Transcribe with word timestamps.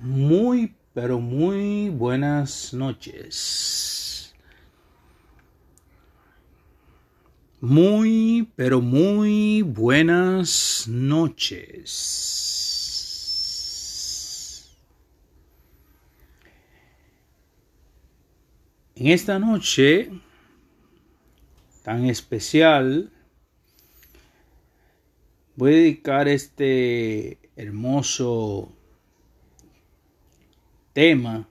Muy, 0.00 0.76
pero 0.94 1.18
muy 1.18 1.88
buenas 1.88 2.72
noches. 2.72 4.32
Muy, 7.60 8.48
pero 8.54 8.80
muy 8.80 9.62
buenas 9.62 10.86
noches. 10.86 11.88
En 18.94 19.08
esta 19.08 19.40
noche 19.40 20.12
tan 21.82 22.04
especial, 22.04 23.10
voy 25.56 25.72
a 25.72 25.76
dedicar 25.76 26.28
este 26.28 27.50
hermoso 27.56 28.77
tema, 30.98 31.48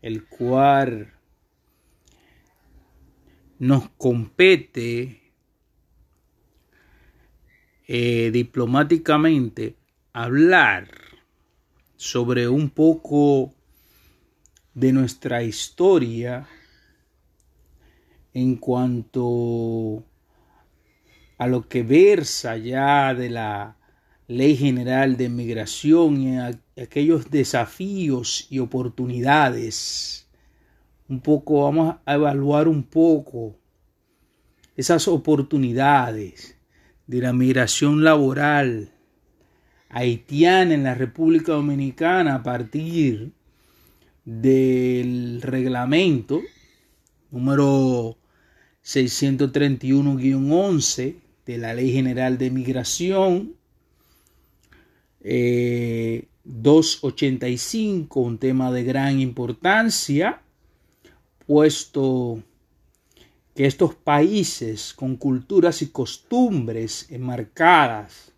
el 0.00 0.24
cual 0.24 1.12
nos 3.58 3.90
compete 3.98 5.20
eh, 7.86 8.30
diplomáticamente 8.32 9.76
hablar 10.14 10.88
sobre 11.96 12.48
un 12.48 12.70
poco 12.70 13.52
de 14.72 14.94
nuestra 14.94 15.42
historia 15.42 16.48
en 18.32 18.56
cuanto 18.56 20.02
a 21.36 21.46
lo 21.46 21.68
que 21.68 21.82
versa 21.82 22.56
ya 22.56 23.12
de 23.12 23.28
la 23.28 23.76
Ley 24.28 24.56
General 24.56 25.18
de 25.18 25.28
Migración 25.28 26.22
y 26.22 26.38
aquellos 26.80 27.30
desafíos 27.30 28.46
y 28.50 28.58
oportunidades. 28.58 30.26
Un 31.08 31.20
poco, 31.20 31.64
vamos 31.64 31.96
a 32.04 32.14
evaluar 32.14 32.68
un 32.68 32.82
poco 32.82 33.56
esas 34.76 35.08
oportunidades 35.08 36.56
de 37.06 37.20
la 37.20 37.32
migración 37.32 38.04
laboral 38.04 38.92
haitiana 39.88 40.74
en 40.74 40.84
la 40.84 40.94
República 40.94 41.52
Dominicana 41.52 42.36
a 42.36 42.42
partir 42.42 43.32
del 44.24 45.40
reglamento 45.40 46.42
número 47.30 48.18
631-11 48.84 51.14
de 51.46 51.58
la 51.58 51.72
Ley 51.72 51.92
General 51.92 52.36
de 52.36 52.50
Migración 52.50 53.54
285, 56.48 58.20
eh, 58.20 58.24
un 58.24 58.38
tema 58.38 58.72
de 58.72 58.82
gran 58.84 59.20
importancia, 59.20 60.40
puesto 61.46 62.42
que 63.54 63.66
estos 63.66 63.94
países 63.94 64.94
con 64.94 65.16
culturas 65.16 65.82
y 65.82 65.88
costumbres 65.88 67.06
enmarcadas 67.10 68.32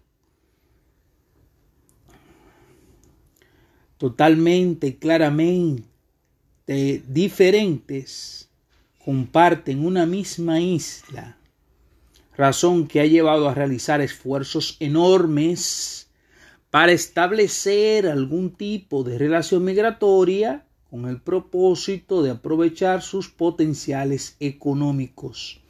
totalmente, 3.98 4.96
claramente 4.96 5.84
diferentes, 7.06 8.48
comparten 9.04 9.84
una 9.84 10.06
misma 10.06 10.60
isla, 10.60 11.36
razón 12.36 12.86
que 12.86 13.00
ha 13.00 13.06
llevado 13.06 13.48
a 13.48 13.54
realizar 13.54 14.00
esfuerzos 14.00 14.76
enormes 14.80 16.09
para 16.70 16.92
establecer 16.92 18.06
algún 18.06 18.52
tipo 18.52 19.02
de 19.02 19.18
relación 19.18 19.64
migratoria 19.64 20.64
con 20.88 21.08
el 21.08 21.20
propósito 21.20 22.22
de 22.22 22.30
aprovechar 22.30 23.02
sus 23.02 23.28
potenciales 23.28 24.36
económicos, 24.40 25.60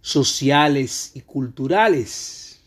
sociales 0.00 1.12
y 1.14 1.22
culturales. 1.22 2.60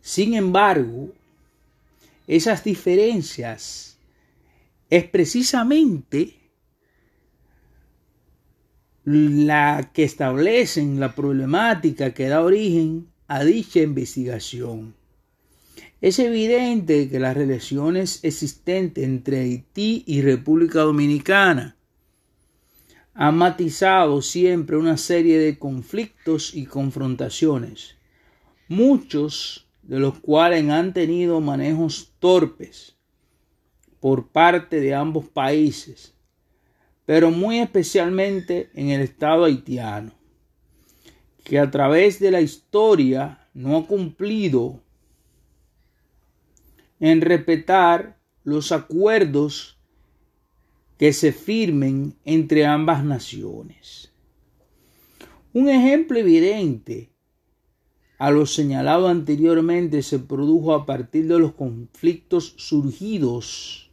Sin 0.00 0.34
embargo, 0.34 1.10
esas 2.26 2.64
diferencias 2.64 3.98
es 4.88 5.04
precisamente 5.04 6.38
la 9.04 9.90
que 9.92 10.04
establecen 10.04 11.00
la 11.00 11.14
problemática 11.14 12.14
que 12.14 12.28
da 12.28 12.42
origen 12.42 13.13
a 13.34 13.42
dicha 13.42 13.80
investigación. 13.80 14.94
Es 16.00 16.20
evidente 16.20 17.08
que 17.08 17.18
las 17.18 17.36
relaciones 17.36 18.22
existentes 18.22 19.02
entre 19.02 19.40
Haití 19.40 20.04
y 20.06 20.22
República 20.22 20.82
Dominicana 20.82 21.76
han 23.12 23.36
matizado 23.36 24.22
siempre 24.22 24.76
una 24.76 24.96
serie 24.96 25.36
de 25.40 25.58
conflictos 25.58 26.54
y 26.54 26.66
confrontaciones, 26.66 27.96
muchos 28.68 29.66
de 29.82 29.98
los 29.98 30.20
cuales 30.20 30.70
han 30.70 30.94
tenido 30.94 31.40
manejos 31.40 32.12
torpes 32.20 32.94
por 33.98 34.28
parte 34.28 34.78
de 34.78 34.94
ambos 34.94 35.26
países, 35.28 36.14
pero 37.04 37.32
muy 37.32 37.58
especialmente 37.58 38.70
en 38.74 38.90
el 38.90 39.00
Estado 39.00 39.42
haitiano 39.42 40.12
que 41.44 41.58
a 41.58 41.70
través 41.70 42.18
de 42.18 42.30
la 42.30 42.40
historia 42.40 43.46
no 43.52 43.76
ha 43.76 43.86
cumplido 43.86 44.80
en 46.98 47.20
respetar 47.20 48.18
los 48.42 48.72
acuerdos 48.72 49.78
que 50.98 51.12
se 51.12 51.32
firmen 51.32 52.14
entre 52.24 52.64
ambas 52.64 53.04
naciones. 53.04 54.10
Un 55.52 55.68
ejemplo 55.68 56.18
evidente 56.18 57.10
a 58.18 58.30
lo 58.30 58.46
señalado 58.46 59.08
anteriormente 59.08 60.02
se 60.02 60.18
produjo 60.18 60.72
a 60.72 60.86
partir 60.86 61.28
de 61.28 61.38
los 61.38 61.52
conflictos 61.52 62.54
surgidos 62.56 63.90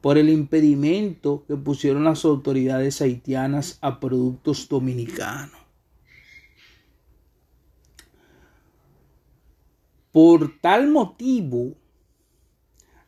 por 0.00 0.18
el 0.18 0.30
impedimento 0.30 1.44
que 1.46 1.56
pusieron 1.56 2.04
las 2.04 2.24
autoridades 2.24 3.00
haitianas 3.00 3.78
a 3.82 4.00
productos 4.00 4.68
dominicanos. 4.68 5.61
Por 10.12 10.60
tal 10.60 10.88
motivo, 10.88 11.74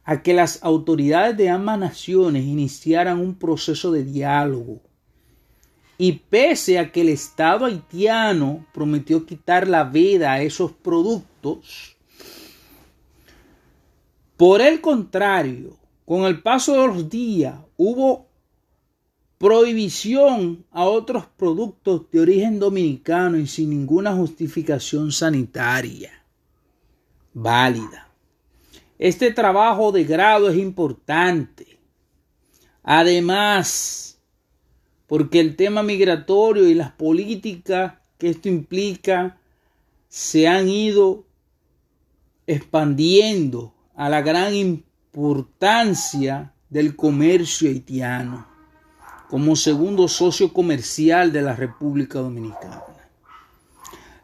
a 0.05 0.23
que 0.23 0.35
las 0.35 0.63
autoridades 0.63 1.37
de 1.37 1.49
ambas 1.49 1.79
naciones 1.79 2.45
iniciaran 2.45 3.21
un 3.21 3.35
proceso 3.35 3.91
de 3.91 4.05
diálogo. 4.05 4.81
Y 5.97 6.13
pese 6.13 6.79
a 6.79 6.93
que 6.93 7.01
el 7.01 7.09
Estado 7.09 7.65
haitiano 7.67 8.67
prometió 8.75 9.25
quitar 9.25 9.69
la 9.69 9.85
veda 9.85 10.33
a 10.33 10.43
esos 10.43 10.73
productos, 10.73 11.97
por 14.37 14.61
el 14.61 14.81
contrario, 14.81 15.77
con 16.05 16.25
el 16.25 16.43
paso 16.43 16.73
de 16.73 16.87
los 16.89 17.09
días 17.09 17.55
hubo 17.77 18.27
prohibición 19.39 20.67
a 20.73 20.85
otros 20.85 21.27
productos 21.37 22.11
de 22.11 22.21
origen 22.21 22.59
dominicano 22.59 23.39
y 23.39 23.47
sin 23.47 23.71
ninguna 23.71 24.13
justificación 24.13 25.13
sanitaria 25.13 26.24
válida. 27.35 28.09
Este 28.99 29.33
trabajo 29.33 29.93
de 29.93 30.05
grado 30.05 30.49
es 30.49 30.57
importante. 30.57 31.79
Además, 32.83 34.19
porque 35.07 35.41
el 35.41 35.57
tema 35.57 35.83
migratorio 35.83 36.69
y 36.69 36.75
las 36.75 36.93
políticas 36.93 37.95
que 38.19 38.31
esto 38.31 38.49
implica 38.49 39.39
se 40.09 40.49
han 40.49 40.69
ido 40.69 41.25
expandiendo 42.47 43.75
a 43.97 44.09
la 44.09 44.23
gran 44.23 44.55
importancia 44.55 46.53
del 46.71 46.97
comercio 46.97 47.69
haitiano 47.69 48.47
como 49.29 49.57
segundo 49.57 50.07
socio 50.07 50.53
comercial 50.53 51.33
de 51.33 51.43
la 51.43 51.57
República 51.57 52.21
Dominicana. 52.21 52.94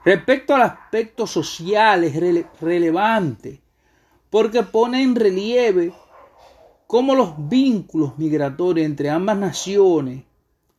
Respecto 0.04 0.54
al 0.54 0.62
aspecto 0.62 1.26
social 1.26 2.04
es 2.04 2.14
relevante 2.60 3.60
porque 4.30 4.62
pone 4.62 5.02
en 5.02 5.14
relieve 5.14 5.92
cómo 6.86 7.14
los 7.14 7.34
vínculos 7.48 8.16
migratorios 8.16 8.86
entre 8.86 9.10
ambas 9.10 9.36
naciones 9.36 10.24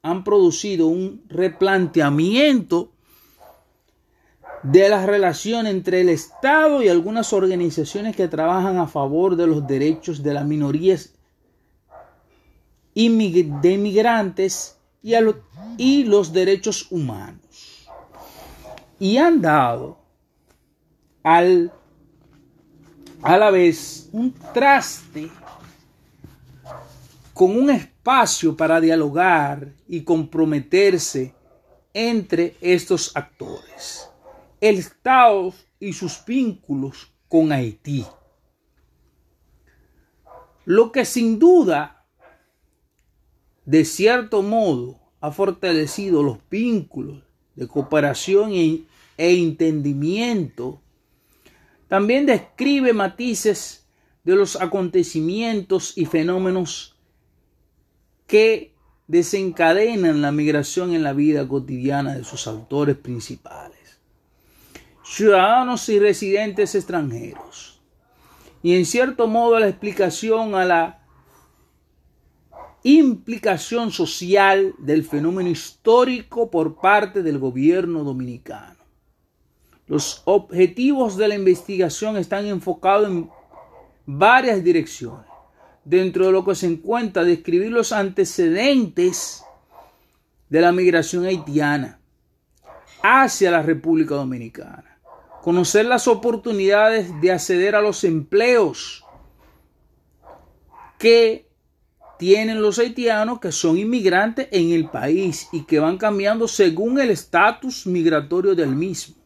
han 0.01 0.23
producido 0.23 0.87
un 0.87 1.23
replanteamiento 1.29 2.89
de 4.63 4.89
las 4.89 5.05
relaciones 5.05 5.71
entre 5.71 6.01
el 6.01 6.09
Estado 6.09 6.81
y 6.81 6.89
algunas 6.89 7.31
organizaciones 7.31 8.15
que 8.15 8.27
trabajan 8.27 8.77
a 8.77 8.87
favor 8.87 9.35
de 9.35 9.45
los 9.45 9.67
derechos 9.67 10.23
de 10.23 10.33
las 10.33 10.45
minorías 10.45 11.13
de 12.95 13.71
inmigrantes 13.71 14.77
y, 15.03 15.13
y 15.77 16.03
los 16.05 16.33
derechos 16.33 16.87
humanos 16.91 17.50
y 19.01 19.17
han 19.17 19.41
dado 19.41 19.97
al 21.23 21.73
a 23.23 23.35
la 23.35 23.49
vez 23.49 24.07
un 24.11 24.31
traste 24.53 25.27
con 27.33 27.57
un 27.57 27.71
espacio 27.71 28.55
para 28.55 28.79
dialogar 28.79 29.73
y 29.87 30.03
comprometerse 30.03 31.33
entre 31.95 32.55
estos 32.61 33.15
actores, 33.15 34.07
el 34.59 34.77
Estado 34.77 35.51
y 35.79 35.93
sus 35.93 36.23
vínculos 36.23 37.11
con 37.27 37.51
Haití. 37.51 38.05
Lo 40.65 40.91
que 40.91 41.05
sin 41.05 41.39
duda, 41.39 42.05
de 43.65 43.83
cierto 43.83 44.43
modo, 44.43 44.99
ha 45.21 45.31
fortalecido 45.31 46.21
los 46.21 46.37
vínculos 46.51 47.23
de 47.55 47.67
cooperación 47.67 48.51
e, 49.17 49.33
entendimiento, 49.37 50.81
también 51.87 52.25
describe 52.25 52.93
matices 52.93 53.87
de 54.23 54.35
los 54.35 54.55
acontecimientos 54.55 55.97
y 55.97 56.05
fenómenos 56.05 56.95
que 58.27 58.73
desencadenan 59.07 60.21
la 60.21 60.31
migración 60.31 60.93
en 60.93 61.03
la 61.03 61.11
vida 61.11 61.47
cotidiana 61.47 62.15
de 62.15 62.23
sus 62.23 62.47
autores 62.47 62.95
principales, 62.95 63.99
ciudadanos 65.03 65.89
y 65.89 65.99
residentes 65.99 66.75
extranjeros, 66.75 67.81
y 68.63 68.75
en 68.75 68.85
cierto 68.85 69.27
modo 69.27 69.59
la 69.59 69.67
explicación 69.67 70.55
a 70.55 70.63
la 70.63 71.01
implicación 72.83 73.91
social 73.91 74.73
del 74.79 75.03
fenómeno 75.03 75.49
histórico 75.49 76.49
por 76.49 76.79
parte 76.79 77.21
del 77.21 77.37
gobierno 77.37 78.03
dominicano. 78.03 78.80
Los 79.91 80.21
objetivos 80.23 81.17
de 81.17 81.27
la 81.27 81.35
investigación 81.35 82.15
están 82.15 82.45
enfocados 82.45 83.09
en 83.09 83.29
varias 84.05 84.63
direcciones 84.63 85.25
dentro 85.83 86.27
de 86.27 86.31
lo 86.31 86.45
que 86.45 86.55
se 86.55 86.67
encuentra 86.67 87.25
describir 87.25 87.73
los 87.73 87.91
antecedentes 87.91 89.43
de 90.47 90.61
la 90.61 90.71
migración 90.71 91.25
haitiana 91.25 91.99
hacia 93.03 93.51
la 93.51 93.63
República 93.63 94.15
Dominicana, 94.15 94.97
conocer 95.41 95.85
las 95.85 96.07
oportunidades 96.07 97.11
de 97.19 97.33
acceder 97.33 97.75
a 97.75 97.81
los 97.81 98.05
empleos 98.05 99.03
que 100.99 101.49
tienen 102.17 102.61
los 102.61 102.79
haitianos 102.79 103.41
que 103.41 103.51
son 103.51 103.77
inmigrantes 103.77 104.47
en 104.53 104.71
el 104.71 104.89
país 104.89 105.49
y 105.51 105.65
que 105.65 105.79
van 105.79 105.97
cambiando 105.97 106.47
según 106.47 106.97
el 106.97 107.09
estatus 107.09 107.85
migratorio 107.85 108.55
del 108.55 108.69
mismo. 108.69 109.20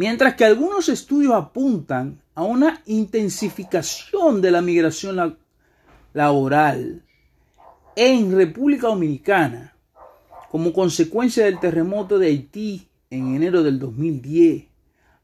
Mientras 0.00 0.34
que 0.34 0.46
algunos 0.46 0.88
estudios 0.88 1.34
apuntan 1.34 2.22
a 2.34 2.42
una 2.42 2.82
intensificación 2.86 4.40
de 4.40 4.50
la 4.50 4.62
migración 4.62 5.36
laboral 6.14 7.04
en 7.96 8.34
República 8.34 8.86
Dominicana 8.86 9.76
como 10.50 10.72
consecuencia 10.72 11.44
del 11.44 11.60
terremoto 11.60 12.18
de 12.18 12.28
Haití 12.28 12.88
en 13.10 13.34
enero 13.34 13.62
del 13.62 13.78
2010. 13.78 14.68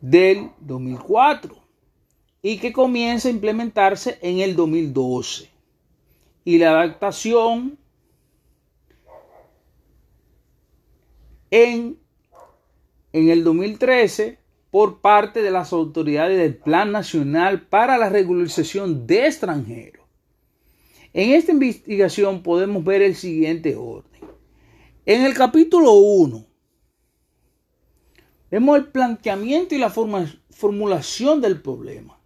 del 0.00 0.50
2004 0.60 1.56
y 2.42 2.58
que 2.58 2.72
comienza 2.72 3.28
a 3.28 3.32
implementarse 3.32 4.18
en 4.20 4.40
el 4.40 4.56
2012. 4.56 5.48
Y 6.44 6.58
la 6.58 6.70
adaptación 6.70 7.78
en, 11.50 11.98
en 13.12 13.28
el 13.28 13.44
2013 13.44 14.38
por 14.72 15.00
parte 15.00 15.42
de 15.42 15.50
las 15.50 15.72
autoridades 15.72 16.38
del 16.38 16.56
Plan 16.56 16.90
Nacional 16.90 17.62
para 17.62 17.98
la 17.98 18.08
Regularización 18.08 19.06
de 19.06 19.26
Extranjeros. 19.26 20.02
En 21.12 21.30
esta 21.30 21.52
investigación 21.52 22.42
podemos 22.42 22.82
ver 22.82 23.02
el 23.02 23.14
siguiente 23.14 23.76
orden. 23.76 24.11
En 25.04 25.24
el 25.24 25.34
capítulo 25.34 25.94
1 25.94 26.46
vemos 28.52 28.78
el 28.78 28.86
planteamiento 28.86 29.74
y 29.74 29.78
la 29.78 29.90
formulación 29.90 31.40
del 31.40 31.60
problema. 31.60 32.20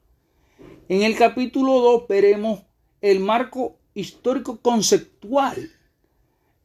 En 0.86 1.02
el 1.02 1.16
capítulo 1.16 1.80
2 1.80 2.06
veremos 2.06 2.64
el 3.00 3.20
marco 3.20 3.78
histórico 3.94 4.60
conceptual. 4.60 5.70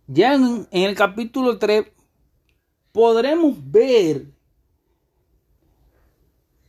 Ya 0.07 0.33
en, 0.33 0.67
el 0.71 0.95
capítulo 0.95 1.57
3 1.57 1.85
podremos 2.91 3.55
ver 3.71 4.25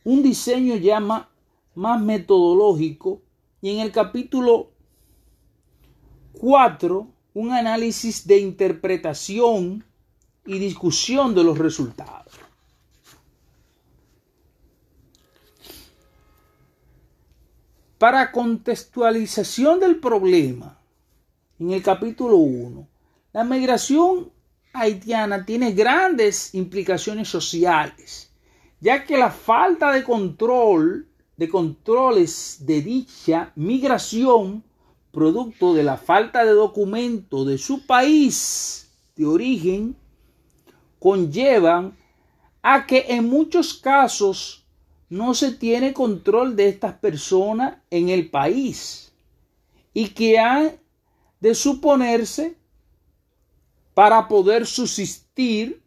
un 0.04 0.22
diseño 0.22 0.76
ya 0.76 1.00
más, 1.00 1.26
más 1.74 2.00
metodológico 2.00 3.22
y 3.60 3.70
en 3.70 3.80
el 3.80 3.90
capítulo 3.90 4.70
4 6.38 7.21
un 7.34 7.52
análisis 7.52 8.26
de 8.26 8.38
interpretación 8.38 9.84
y 10.44 10.58
discusión 10.58 11.34
de 11.34 11.44
los 11.44 11.58
resultados. 11.58 12.32
Para 17.98 18.32
contextualización 18.32 19.78
del 19.78 20.00
problema, 20.00 20.78
en 21.60 21.70
el 21.70 21.82
capítulo 21.82 22.36
1, 22.36 22.88
la 23.32 23.44
migración 23.44 24.32
haitiana 24.72 25.46
tiene 25.46 25.72
grandes 25.72 26.54
implicaciones 26.54 27.28
sociales, 27.28 28.32
ya 28.80 29.04
que 29.04 29.16
la 29.16 29.30
falta 29.30 29.92
de 29.92 30.02
control 30.02 31.06
de 31.36 31.48
controles 31.48 32.58
de 32.60 32.82
dicha 32.82 33.52
migración 33.56 34.64
producto 35.12 35.74
de 35.74 35.82
la 35.82 35.98
falta 35.98 36.44
de 36.44 36.52
documento 36.52 37.44
de 37.44 37.58
su 37.58 37.86
país 37.86 38.90
de 39.14 39.26
origen, 39.26 39.94
conllevan 40.98 41.96
a 42.62 42.86
que 42.86 43.04
en 43.08 43.28
muchos 43.28 43.74
casos 43.74 44.64
no 45.10 45.34
se 45.34 45.52
tiene 45.52 45.92
control 45.92 46.56
de 46.56 46.68
estas 46.68 46.94
personas 46.94 47.76
en 47.90 48.08
el 48.08 48.30
país 48.30 49.12
y 49.92 50.08
que 50.08 50.38
han 50.38 50.80
de 51.40 51.54
suponerse 51.54 52.56
para 53.92 54.26
poder 54.26 54.64
subsistir 54.64 55.82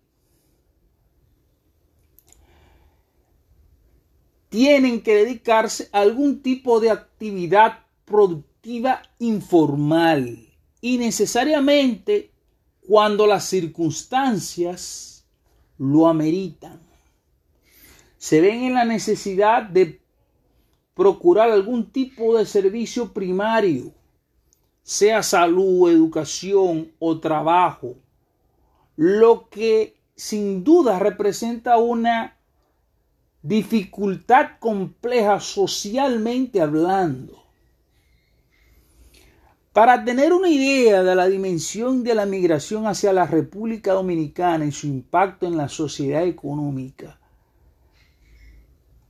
tienen 4.49 5.01
que 5.01 5.15
dedicarse 5.15 5.89
a 5.91 6.01
algún 6.01 6.41
tipo 6.41 6.79
de 6.79 6.91
actividad 6.91 7.79
productiva 8.05 8.54
informal 9.19 10.47
y 10.81 10.97
necesariamente 10.97 12.31
cuando 12.87 13.27
las 13.27 13.45
circunstancias 13.45 15.25
lo 15.77 16.07
ameritan. 16.07 16.79
Se 18.17 18.41
ven 18.41 18.63
en 18.63 18.73
la 18.73 18.85
necesidad 18.85 19.63
de 19.63 20.01
procurar 20.93 21.51
algún 21.51 21.91
tipo 21.91 22.37
de 22.37 22.45
servicio 22.45 23.13
primario, 23.13 23.93
sea 24.81 25.21
salud, 25.21 25.89
educación 25.89 26.91
o 26.99 27.19
trabajo, 27.19 27.95
lo 28.95 29.49
que 29.49 29.97
sin 30.15 30.63
duda 30.63 30.99
representa 30.99 31.77
una 31.77 32.37
dificultad 33.41 34.51
compleja 34.59 35.39
socialmente 35.39 36.61
hablando. 36.61 37.44
Para 39.75 40.05
tener 40.05 40.31
una 40.31 40.47
idea 40.47 41.03
de 41.03 41.15
la 41.15 41.27
dimensión 41.27 42.05
de 42.05 42.15
la 42.15 42.25
migración 42.25 42.87
hacia 42.87 43.11
la 43.11 43.27
República 43.27 43.91
Dominicana 43.91 44.63
y 44.63 44.71
su 44.71 44.87
impacto 44.87 45.47
en 45.47 45.57
la 45.57 45.67
sociedad 45.67 46.23
económica, 46.23 47.19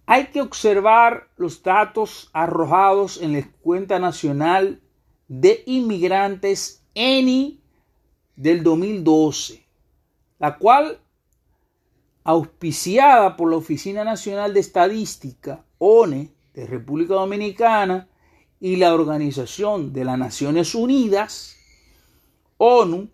hay 0.07 0.25
que 0.29 0.41
observar 0.41 1.29
los 1.37 1.61
datos 1.61 2.31
arrojados 2.33 3.21
en 3.21 3.33
la 3.33 3.47
cuenta 3.61 3.99
nacional 3.99 4.81
de 5.27 5.61
inmigrantes 5.67 6.83
ENI 6.95 7.61
del 8.35 8.63
2012, 8.63 9.63
la 10.39 10.57
cual, 10.57 10.99
auspiciada 12.23 13.37
por 13.37 13.51
la 13.51 13.57
Oficina 13.57 14.03
Nacional 14.03 14.55
de 14.55 14.61
Estadística, 14.61 15.63
ONE, 15.77 16.33
de 16.55 16.65
República 16.65 17.13
Dominicana, 17.13 18.09
y 18.65 18.75
la 18.77 18.95
Organización 18.95 19.93
de 19.93 20.05
las 20.05 20.17
Naciones 20.17 20.73
Unidas, 20.73 21.55
ONU, 22.57 23.09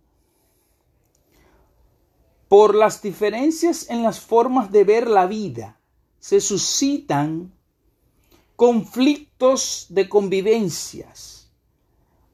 por 2.48 2.74
las 2.74 3.02
diferencias 3.02 3.88
en 3.90 4.02
las 4.02 4.20
formas 4.20 4.72
de 4.72 4.84
ver 4.84 5.08
la 5.08 5.26
vida, 5.26 5.78
se 6.18 6.40
suscitan 6.40 7.52
conflictos 8.56 9.86
de 9.90 10.08
convivencias. 10.08 11.50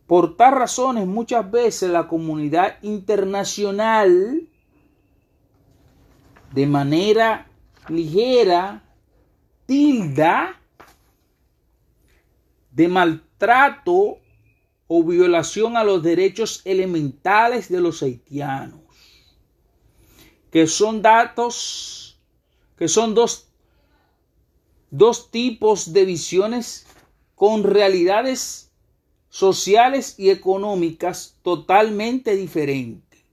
Por 0.07 0.37
tal 0.37 0.55
razones, 0.55 1.07
muchas 1.07 1.51
veces 1.51 1.91
la 1.91 2.09
comunidad 2.09 2.79
internacional, 2.83 4.49
de 6.53 6.67
manera 6.67 7.49
ligera, 7.89 8.85
tilda 9.67 10.61
de 12.71 12.89
maltrato 12.89 14.19
o 14.87 15.05
violación 15.05 15.77
a 15.77 15.85
los 15.85 16.03
derechos 16.03 16.61
elementales 16.65 17.69
de 17.69 17.81
los 17.81 18.03
haitianos, 18.03 18.81
que 20.55 20.67
son 20.69 21.03
datos, 21.03 22.17
que 22.79 22.87
son 22.87 23.13
dos, 23.13 23.49
dos 24.93 25.33
tipos 25.33 25.93
de 25.93 26.05
visiones 26.05 26.87
con 27.35 27.65
realidades 27.65 28.71
sociales 29.31 30.15
y 30.17 30.31
económicas 30.31 31.37
totalmente 31.43 32.37
diferentes. 32.37 33.25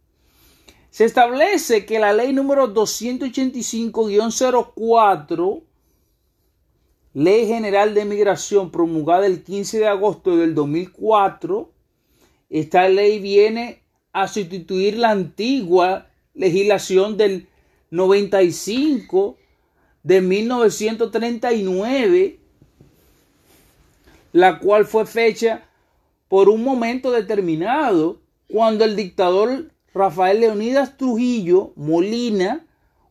Se 0.89 1.05
establece 1.05 1.85
que 1.85 1.99
la 1.99 2.11
ley 2.11 2.33
número 2.33 2.73
285-04, 2.73 5.61
Ley 7.13 7.45
General 7.45 7.93
de 7.93 8.05
Migración 8.05 8.71
promulgada 8.71 9.27
el 9.27 9.43
15 9.43 9.77
de 9.77 9.87
agosto 9.87 10.37
del 10.37 10.55
2004, 10.55 11.71
esta 12.49 12.89
ley 12.89 13.19
viene 13.19 13.83
a 14.11 14.27
sustituir 14.27 14.97
la 14.97 15.11
antigua 15.11 16.07
legislación 16.33 17.17
del 17.17 17.47
95 17.91 19.37
de 20.03 20.21
1939, 20.21 22.39
la 24.31 24.59
cual 24.59 24.85
fue 24.85 25.05
fecha 25.05 25.65
por 26.27 26.49
un 26.49 26.63
momento 26.63 27.11
determinado, 27.11 28.19
cuando 28.47 28.85
el 28.85 28.95
dictador 28.95 29.71
Rafael 29.93 30.39
Leonidas 30.39 30.97
Trujillo 30.97 31.73
Molina 31.75 32.65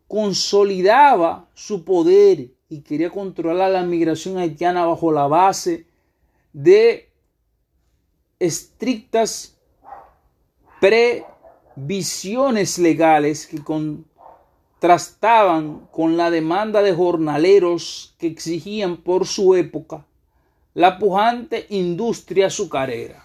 consolidaba 0.08 1.48
su 1.54 1.84
poder 1.84 2.48
y 2.68 2.80
quería 2.80 3.10
controlar 3.10 3.70
la 3.72 3.82
migración 3.82 4.38
haitiana 4.38 4.86
bajo 4.86 5.12
la 5.12 5.26
base 5.26 5.86
de 6.52 7.10
estrictas 8.38 9.58
previsiones 11.80 12.78
legales 12.78 13.46
que 13.46 13.64
contrastaban 13.64 15.88
con 15.90 16.16
la 16.16 16.30
demanda 16.30 16.82
de 16.82 16.94
jornaleros 16.94 18.14
que 18.18 18.26
exigían 18.26 18.96
por 18.98 19.26
su 19.26 19.54
época 19.54 20.04
la 20.74 20.98
pujante 20.98 21.66
industria 21.70 22.48
azucarera. 22.48 23.24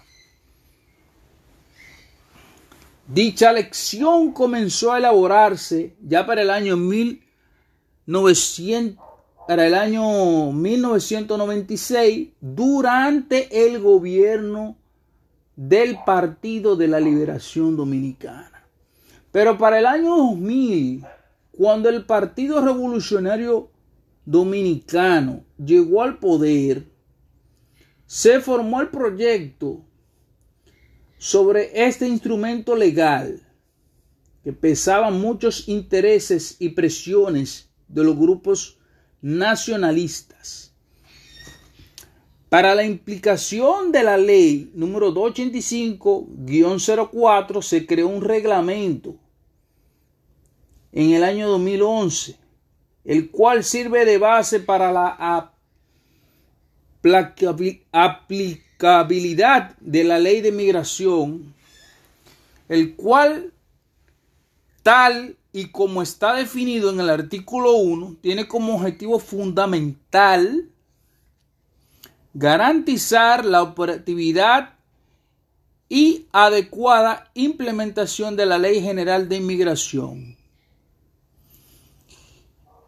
Dicha 3.06 3.52
lección 3.52 4.32
comenzó 4.32 4.92
a 4.92 4.98
elaborarse 4.98 5.94
ya 6.02 6.26
para 6.26 6.42
el 6.42 6.50
año 6.50 6.76
1900, 6.76 9.06
para 9.46 9.68
el 9.68 9.74
año 9.74 10.50
1996 10.50 12.30
durante 12.40 13.64
el 13.64 13.80
gobierno 13.80 14.76
del 15.56 15.98
Partido 16.04 16.76
de 16.76 16.86
la 16.86 17.00
Liberación 17.00 17.76
Dominicana. 17.76 18.68
Pero 19.32 19.58
para 19.58 19.78
el 19.78 19.86
año 19.86 20.16
2000, 20.16 21.04
cuando 21.52 21.88
el 21.88 22.04
Partido 22.04 22.60
Revolucionario 22.60 23.70
Dominicano 24.24 25.44
llegó 25.56 26.02
al 26.02 26.18
poder, 26.18 26.84
se 28.06 28.40
formó 28.40 28.80
el 28.80 28.88
proyecto 28.88 29.84
sobre 31.18 31.86
este 31.86 32.06
instrumento 32.06 32.76
legal 32.76 33.42
que 34.44 34.52
pesaba 34.52 35.10
muchos 35.10 35.68
intereses 35.68 36.56
y 36.60 36.68
presiones 36.70 37.70
de 37.88 38.04
los 38.04 38.16
grupos 38.16 38.78
nacionalistas. 39.20 40.65
Para 42.48 42.76
la 42.76 42.84
implicación 42.84 43.90
de 43.90 44.04
la 44.04 44.16
ley 44.16 44.70
número 44.74 45.12
285-04 45.12 47.60
se 47.60 47.84
creó 47.86 48.06
un 48.06 48.22
reglamento 48.22 49.16
en 50.92 51.10
el 51.10 51.24
año 51.24 51.48
2011, 51.48 52.36
el 53.04 53.30
cual 53.30 53.64
sirve 53.64 54.04
de 54.04 54.18
base 54.18 54.60
para 54.60 54.92
la 54.92 55.50
aplicabilidad 57.92 59.76
de 59.80 60.04
la 60.04 60.20
ley 60.20 60.40
de 60.40 60.52
migración, 60.52 61.52
el 62.68 62.94
cual 62.94 63.52
tal 64.84 65.36
y 65.52 65.70
como 65.70 66.00
está 66.00 66.36
definido 66.36 66.90
en 66.90 67.00
el 67.00 67.10
artículo 67.10 67.72
1, 67.72 68.18
tiene 68.20 68.46
como 68.46 68.76
objetivo 68.76 69.18
fundamental 69.18 70.70
garantizar 72.38 73.46
la 73.46 73.62
operatividad 73.62 74.74
y 75.88 76.26
adecuada 76.32 77.30
implementación 77.32 78.36
de 78.36 78.44
la 78.44 78.58
Ley 78.58 78.82
General 78.82 79.26
de 79.26 79.36
Inmigración. 79.36 80.36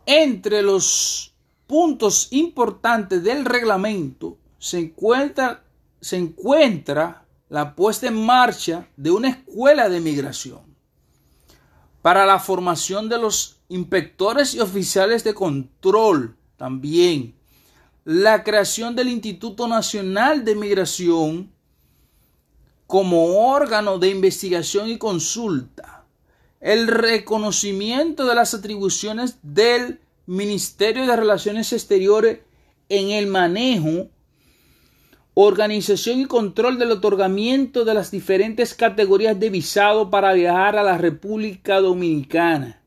Entre 0.05 0.61
los 0.61 1.33
puntos 1.67 2.29
importantes 2.31 3.25
del 3.25 3.47
reglamento 3.47 4.37
se 4.59 4.81
encuentra, 4.81 5.65
se 5.99 6.19
encuentra 6.19 7.25
la 7.49 7.75
puesta 7.75 8.07
en 8.07 8.23
marcha 8.23 8.87
de 8.99 9.11
una 9.11 9.31
escuela 9.31 9.89
de 9.89 10.01
migración 10.01 10.61
para 12.03 12.27
la 12.27 12.39
formación 12.39 13.09
de 13.09 13.17
los 13.17 13.61
inspectores 13.71 14.55
y 14.55 14.61
oficiales 14.61 15.25
de 15.25 15.33
control 15.33 16.37
también 16.59 17.38
la 18.09 18.43
creación 18.43 18.97
del 18.97 19.11
Instituto 19.11 19.69
Nacional 19.69 20.43
de 20.43 20.55
Migración 20.55 21.53
como 22.87 23.51
órgano 23.51 23.99
de 23.99 24.09
investigación 24.09 24.89
y 24.89 24.97
consulta, 24.97 26.07
el 26.59 26.87
reconocimiento 26.87 28.25
de 28.25 28.35
las 28.35 28.55
atribuciones 28.55 29.37
del 29.43 30.01
Ministerio 30.25 31.07
de 31.07 31.17
Relaciones 31.17 31.75
Exteriores 31.75 32.39
en 32.89 33.11
el 33.11 33.27
manejo, 33.27 34.09
organización 35.35 36.21
y 36.21 36.25
control 36.25 36.79
del 36.79 36.93
otorgamiento 36.93 37.85
de 37.85 37.93
las 37.93 38.11
diferentes 38.11 38.73
categorías 38.73 39.39
de 39.39 39.51
visado 39.51 40.09
para 40.09 40.33
viajar 40.33 40.79
a 40.79 40.83
la 40.83 40.97
República 40.97 41.79
Dominicana 41.83 42.78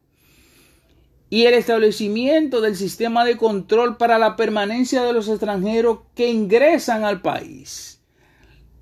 y 1.32 1.46
el 1.46 1.54
establecimiento 1.54 2.60
del 2.60 2.76
sistema 2.76 3.24
de 3.24 3.38
control 3.38 3.96
para 3.96 4.20
la 4.20 4.36
permanencia 4.36 5.02
de 5.04 5.14
los 5.14 5.30
extranjeros 5.30 6.00
que 6.14 6.30
ingresan 6.30 7.06
al 7.06 7.22
país. 7.22 8.02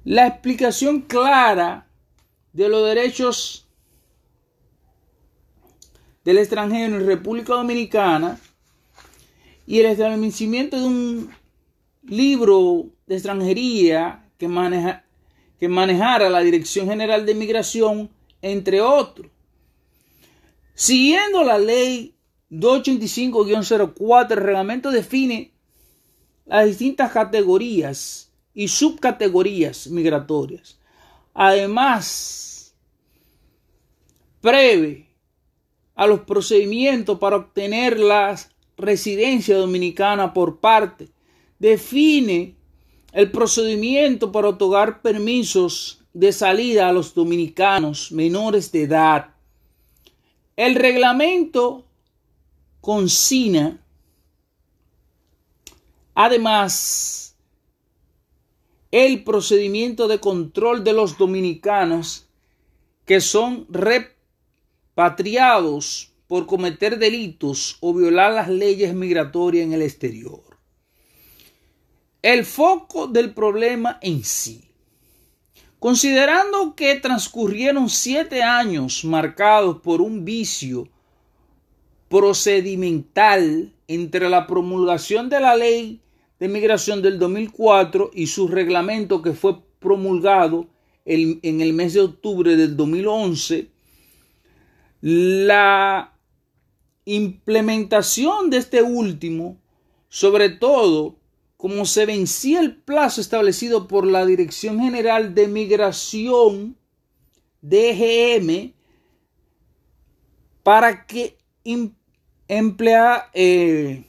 La 0.03 0.25
explicación 0.25 1.01
clara 1.01 1.87
de 2.51 2.67
los 2.67 2.83
derechos 2.87 3.67
del 6.25 6.39
extranjero 6.39 6.97
en 6.97 7.05
República 7.05 7.53
Dominicana 7.53 8.39
y 9.67 9.81
el 9.81 9.85
establecimiento 9.85 10.75
de 10.75 10.87
un 10.87 11.31
libro 12.01 12.87
de 13.05 13.13
extranjería 13.13 14.27
que, 14.39 14.47
maneja, 14.47 15.05
que 15.59 15.69
manejara 15.69 16.31
la 16.31 16.39
Dirección 16.39 16.87
General 16.87 17.27
de 17.27 17.35
Migración, 17.35 18.09
entre 18.41 18.81
otros. 18.81 19.27
Siguiendo 20.73 21.43
la 21.43 21.59
ley 21.59 22.15
285-04, 22.51 24.31
el 24.31 24.37
reglamento 24.37 24.91
define 24.91 25.51
las 26.45 26.65
distintas 26.65 27.11
categorías 27.11 28.31
y 28.53 28.67
subcategorías 28.67 29.87
migratorias. 29.87 30.79
Además, 31.33 32.73
prevé 34.41 35.07
a 35.95 36.07
los 36.07 36.21
procedimientos 36.21 37.19
para 37.19 37.35
obtener 37.35 37.99
la 37.99 38.35
residencia 38.77 39.57
dominicana 39.57 40.33
por 40.33 40.59
parte. 40.59 41.09
Define 41.59 42.55
el 43.11 43.31
procedimiento 43.31 44.31
para 44.31 44.49
otorgar 44.49 45.01
permisos 45.01 46.01
de 46.13 46.31
salida 46.31 46.89
a 46.89 46.93
los 46.93 47.13
dominicanos 47.13 48.11
menores 48.11 48.71
de 48.71 48.83
edad. 48.83 49.35
El 50.55 50.75
reglamento 50.75 51.85
consigna 52.81 53.79
además 56.15 57.35
el 58.91 59.23
procedimiento 59.23 60.07
de 60.07 60.19
control 60.19 60.83
de 60.83 60.93
los 60.93 61.15
dominicanos 61.17 62.27
que 63.05 63.21
son 63.21 63.67
repatriados 63.69 66.11
por 66.27 66.45
cometer 66.45 66.99
delitos 66.99 67.77
o 67.79 67.93
violar 67.93 68.33
las 68.33 68.49
leyes 68.49 68.93
migratorias 68.93 69.65
en 69.65 69.71
el 69.73 69.81
exterior. 69.81 70.43
El 72.21 72.45
foco 72.45 73.07
del 73.07 73.33
problema 73.33 73.97
en 74.01 74.23
sí. 74.23 74.65
Considerando 75.79 76.75
que 76.75 76.95
transcurrieron 76.95 77.89
siete 77.89 78.43
años 78.43 79.05
marcados 79.05 79.79
por 79.81 80.01
un 80.01 80.25
vicio 80.25 80.89
procedimental 82.09 83.73
entre 83.87 84.29
la 84.29 84.47
promulgación 84.47 85.29
de 85.29 85.39
la 85.39 85.55
ley 85.55 86.01
de 86.39 86.47
migración 86.47 87.01
del 87.01 87.19
2004 87.19 88.11
y 88.13 88.27
su 88.27 88.47
reglamento 88.47 89.21
que 89.21 89.33
fue 89.33 89.57
promulgado 89.79 90.67
en 91.05 91.61
el 91.61 91.73
mes 91.73 91.93
de 91.93 92.01
octubre 92.01 92.55
del 92.55 92.77
2011, 92.77 93.69
la 95.01 96.13
implementación 97.05 98.49
de 98.49 98.57
este 98.57 98.83
último, 98.83 99.57
sobre 100.07 100.49
todo 100.49 101.15
como 101.57 101.85
se 101.85 102.05
vencía 102.05 102.61
el 102.61 102.77
plazo 102.77 103.19
establecido 103.19 103.87
por 103.87 104.05
la 104.05 104.25
Dirección 104.25 104.79
General 104.79 105.33
de 105.35 105.47
Migración, 105.47 106.77
DGM, 107.61 108.73
para 110.63 111.05
que 111.05 111.37
emplea, 112.49 113.29
eh, 113.33 114.03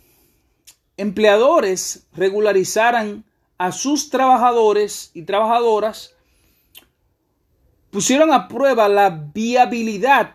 empleadores 0.97 2.09
regularizaran 2.13 3.25
a 3.59 3.71
sus 3.71 4.11
trabajadores 4.11 5.11
y 5.15 5.23
trabajadoras, 5.23 6.17
pusieron 7.91 8.33
a 8.33 8.49
prueba 8.49 8.89
la 8.89 9.11
viabilidad 9.11 10.35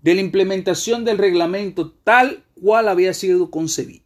de 0.00 0.14
la 0.14 0.20
implementación 0.20 1.04
del 1.04 1.18
reglamento 1.18 1.90
tal 1.90 2.44
cual 2.60 2.88
había 2.88 3.12
sido 3.12 3.50
concebido. 3.50 4.04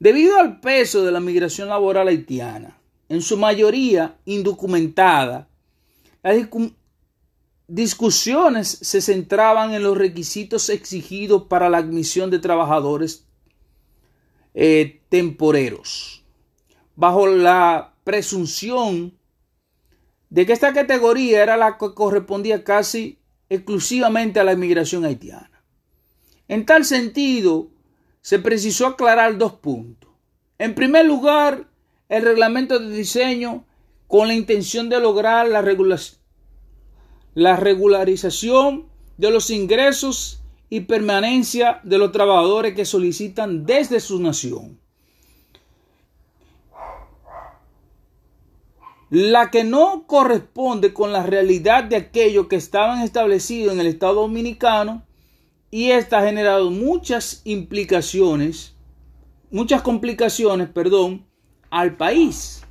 Debido 0.00 0.38
al 0.38 0.60
peso 0.60 1.04
de 1.04 1.12
la 1.12 1.20
migración 1.20 1.68
laboral 1.68 2.08
haitiana, 2.08 2.78
en 3.08 3.22
su 3.22 3.36
mayoría 3.36 4.16
indocumentada, 4.24 5.48
discusiones 7.70 8.68
se 8.82 9.00
centraban 9.00 9.72
en 9.72 9.84
los 9.84 9.96
requisitos 9.96 10.68
exigidos 10.68 11.44
para 11.44 11.70
la 11.70 11.78
admisión 11.78 12.28
de 12.30 12.40
trabajadores 12.40 13.26
eh, 14.54 15.00
temporeros, 15.08 16.24
bajo 16.96 17.28
la 17.28 17.94
presunción 18.02 19.16
de 20.30 20.46
que 20.46 20.52
esta 20.52 20.72
categoría 20.72 21.42
era 21.44 21.56
la 21.56 21.78
que 21.78 21.94
correspondía 21.94 22.64
casi 22.64 23.18
exclusivamente 23.48 24.40
a 24.40 24.44
la 24.44 24.52
inmigración 24.52 25.04
haitiana. 25.04 25.62
En 26.48 26.66
tal 26.66 26.84
sentido, 26.84 27.68
se 28.20 28.40
precisó 28.40 28.88
aclarar 28.88 29.38
dos 29.38 29.52
puntos. 29.54 30.10
En 30.58 30.74
primer 30.74 31.06
lugar, 31.06 31.68
el 32.08 32.22
reglamento 32.24 32.80
de 32.80 32.90
diseño 32.90 33.64
con 34.08 34.26
la 34.26 34.34
intención 34.34 34.88
de 34.88 35.00
lograr 35.00 35.48
la, 35.48 35.62
la 37.34 37.56
regularización 37.56 38.86
de 39.16 39.30
los 39.30 39.50
ingresos 39.50 40.42
y 40.68 40.80
permanencia 40.80 41.80
de 41.82 41.98
los 41.98 42.12
trabajadores 42.12 42.74
que 42.74 42.84
solicitan 42.84 43.66
desde 43.66 44.00
su 44.00 44.20
nación. 44.20 44.78
La 49.10 49.50
que 49.50 49.64
no 49.64 50.04
corresponde 50.06 50.92
con 50.92 51.12
la 51.12 51.24
realidad 51.24 51.82
de 51.82 51.96
aquellos 51.96 52.46
que 52.46 52.54
estaban 52.54 53.02
establecidos 53.02 53.74
en 53.74 53.80
el 53.80 53.88
Estado 53.88 54.14
Dominicano 54.14 55.04
y 55.70 55.90
esta 55.90 56.20
ha 56.20 56.26
generado 56.26 56.70
muchas 56.70 57.42
implicaciones, 57.44 58.76
muchas 59.50 59.82
complicaciones, 59.82 60.68
perdón, 60.68 61.26
al 61.70 61.96
país. 61.96 62.62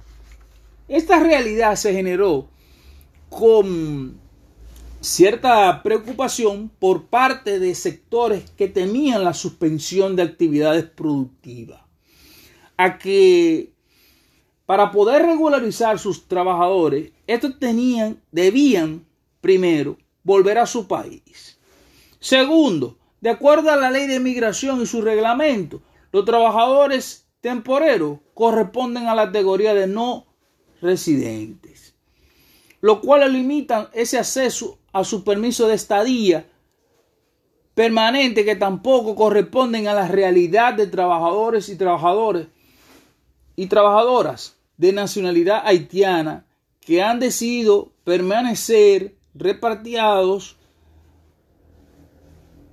Esta 0.87 1.19
realidad 1.19 1.75
se 1.75 1.93
generó 1.93 2.47
con 3.29 4.19
cierta 5.01 5.81
preocupación 5.81 6.69
por 6.79 7.05
parte 7.05 7.59
de 7.59 7.73
sectores 7.75 8.49
que 8.51 8.67
temían 8.67 9.23
la 9.23 9.33
suspensión 9.33 10.15
de 10.15 10.23
actividades 10.23 10.85
productivas, 10.85 11.81
a 12.77 12.97
que 12.97 13.73
para 14.65 14.91
poder 14.91 15.23
regularizar 15.25 15.97
sus 15.99 16.27
trabajadores, 16.27 17.11
estos 17.27 17.57
tenían, 17.59 18.21
debían 18.31 19.05
primero 19.41 19.97
volver 20.23 20.57
a 20.59 20.65
su 20.65 20.87
país. 20.87 21.59
Segundo, 22.19 22.97
de 23.21 23.29
acuerdo 23.29 23.71
a 23.71 23.77
la 23.77 23.89
ley 23.89 24.05
de 24.05 24.19
migración 24.19 24.81
y 24.81 24.85
su 24.85 25.01
reglamento, 25.01 25.81
los 26.11 26.25
trabajadores 26.25 27.27
temporeros 27.41 28.19
corresponden 28.33 29.07
a 29.07 29.15
la 29.15 29.27
categoría 29.27 29.73
de 29.73 29.87
no 29.87 30.27
residentes, 30.81 31.88
lo 32.81 33.01
cual 33.01 33.31
limitan 33.31 33.89
ese 33.93 34.17
acceso 34.17 34.79
a 34.91 35.03
su 35.03 35.23
permiso 35.23 35.67
de 35.67 35.75
estadía 35.75 36.45
permanente 37.73 38.43
que 38.43 38.55
tampoco 38.55 39.15
corresponden 39.15 39.87
a 39.87 39.93
la 39.93 40.07
realidad 40.07 40.73
de 40.73 40.87
trabajadores 40.87 41.69
y 41.69 41.77
trabajadores 41.77 42.47
y 43.55 43.67
trabajadoras 43.67 44.57
de 44.77 44.93
nacionalidad 44.93 45.61
haitiana 45.65 46.45
que 46.79 47.01
han 47.01 47.19
decidido 47.19 47.91
permanecer 48.03 49.15
repartidos 49.33 50.57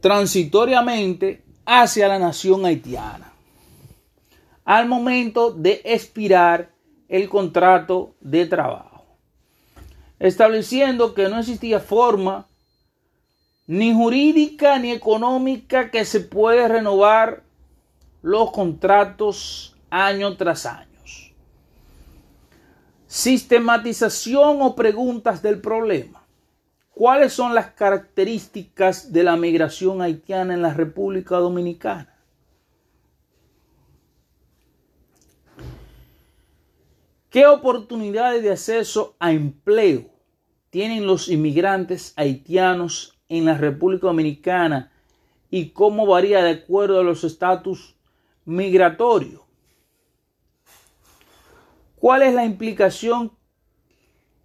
transitoriamente 0.01 1.45
hacia 1.65 2.09
la 2.09 2.19
nación 2.19 2.65
haitiana 2.65 3.33
al 4.65 4.89
momento 4.89 5.53
de 5.53 5.81
expirar 5.85 6.73
el 7.09 7.29
contrato 7.29 8.15
de 8.21 8.47
trabajo, 8.47 8.96
estableciendo 10.19 11.15
que 11.15 11.29
no 11.29 11.39
existía 11.39 11.81
forma 11.81 12.47
ni 13.67 13.93
jurídica 13.93 14.79
ni 14.79 14.93
económica 14.93 15.91
que 15.91 16.05
se 16.05 16.21
puede 16.21 16.69
renovar 16.69 17.43
los 18.23 18.53
contratos 18.53 19.77
año 19.91 20.37
tras 20.37 20.67
año. 20.67 20.87
Sistematización 23.07 24.61
o 24.63 24.75
preguntas 24.75 25.41
del 25.41 25.61
problema. 25.61 26.23
¿Cuáles 26.91 27.33
son 27.33 27.55
las 27.55 27.71
características 27.71 29.13
de 29.13 29.23
la 29.23 29.37
migración 29.37 30.03
haitiana 30.03 30.55
en 30.55 30.63
la 30.63 30.75
República 30.75 31.37
Dominicana? 31.37 32.16
¿Qué 37.37 37.45
oportunidades 37.45 38.43
de 38.43 38.51
acceso 38.51 39.15
a 39.19 39.31
empleo 39.31 40.07
tienen 40.71 41.07
los 41.07 41.29
inmigrantes 41.29 42.15
haitianos 42.17 43.19
en 43.29 43.45
la 43.45 43.59
República 43.59 44.07
Dominicana 44.07 44.91
y 45.51 45.69
cómo 45.69 46.07
varía 46.07 46.43
de 46.43 46.53
acuerdo 46.53 46.99
a 46.99 47.05
los 47.05 47.25
estatus 47.25 47.95
migratorios? 48.47 49.43
¿Cuál 51.97 52.23
es 52.23 52.33
la 52.33 52.47
implicación 52.47 53.33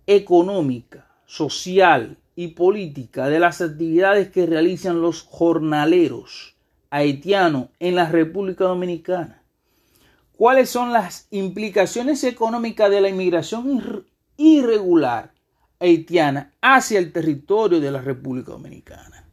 económica, 0.06 1.10
social 1.26 2.18
y 2.36 2.50
política 2.50 3.30
de 3.30 3.40
las 3.40 3.62
actividades 3.62 4.32
que 4.32 4.46
realizan 4.46 5.02
los 5.02 5.22
jornaleros 5.22 6.58
haitianos 6.90 7.70
en 7.80 7.96
la 7.96 8.10
República 8.10 8.66
Dominicana? 8.66 9.41
Cuáles 10.42 10.72
son 10.72 10.92
las 10.92 11.28
implicaciones 11.30 12.24
económicas 12.24 12.90
de 12.90 13.00
la 13.00 13.10
inmigración 13.10 14.08
irregular 14.38 15.36
haitiana 15.80 16.52
hacia 16.60 16.98
el 16.98 17.14
territorio 17.14 17.80
de 17.80 17.92
la 17.92 18.02
República 18.02 18.54
Dominicana. 18.54 19.30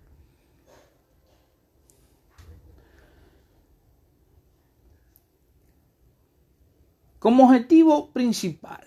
Como 7.18 7.47
objetivo 7.47 8.11
principal, 8.11 8.87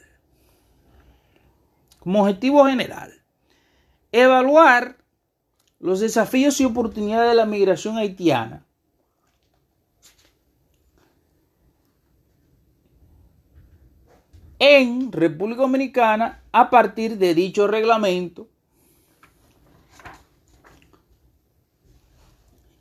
como 2.02 2.22
objetivo 2.22 2.68
general, 2.68 3.14
evaluar 4.12 4.98
los 5.80 6.00
desafíos 6.00 6.62
y 6.62 6.66
oportunidades 6.66 7.32
de 7.32 7.36
la 7.36 7.48
migración 7.48 7.98
haitiana 7.98 8.68
en 14.64 15.12
República 15.12 15.64
Dominicana 15.64 16.44
a 16.52 16.70
partir 16.70 17.18
de 17.18 17.34
dicho 17.34 17.66
reglamento 17.66 18.48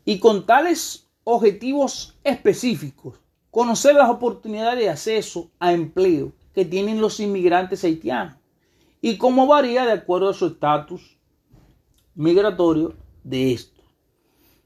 y 0.04 0.18
con 0.18 0.44
tales 0.44 1.08
objetivos 1.24 2.18
específicos, 2.22 3.18
conocer 3.50 3.94
las 3.94 4.10
oportunidades 4.10 4.78
de 4.78 4.90
acceso 4.90 5.50
a 5.58 5.72
empleo 5.72 6.34
que 6.54 6.66
tienen 6.66 7.00
los 7.00 7.18
inmigrantes 7.18 7.82
haitianos 7.82 8.36
y 9.00 9.16
cómo 9.16 9.46
varía 9.46 9.86
de 9.86 9.92
acuerdo 9.92 10.28
a 10.28 10.34
su 10.34 10.48
estatus 10.48 11.16
migratorio 12.14 12.92
de 13.24 13.54
esto. 13.54 13.80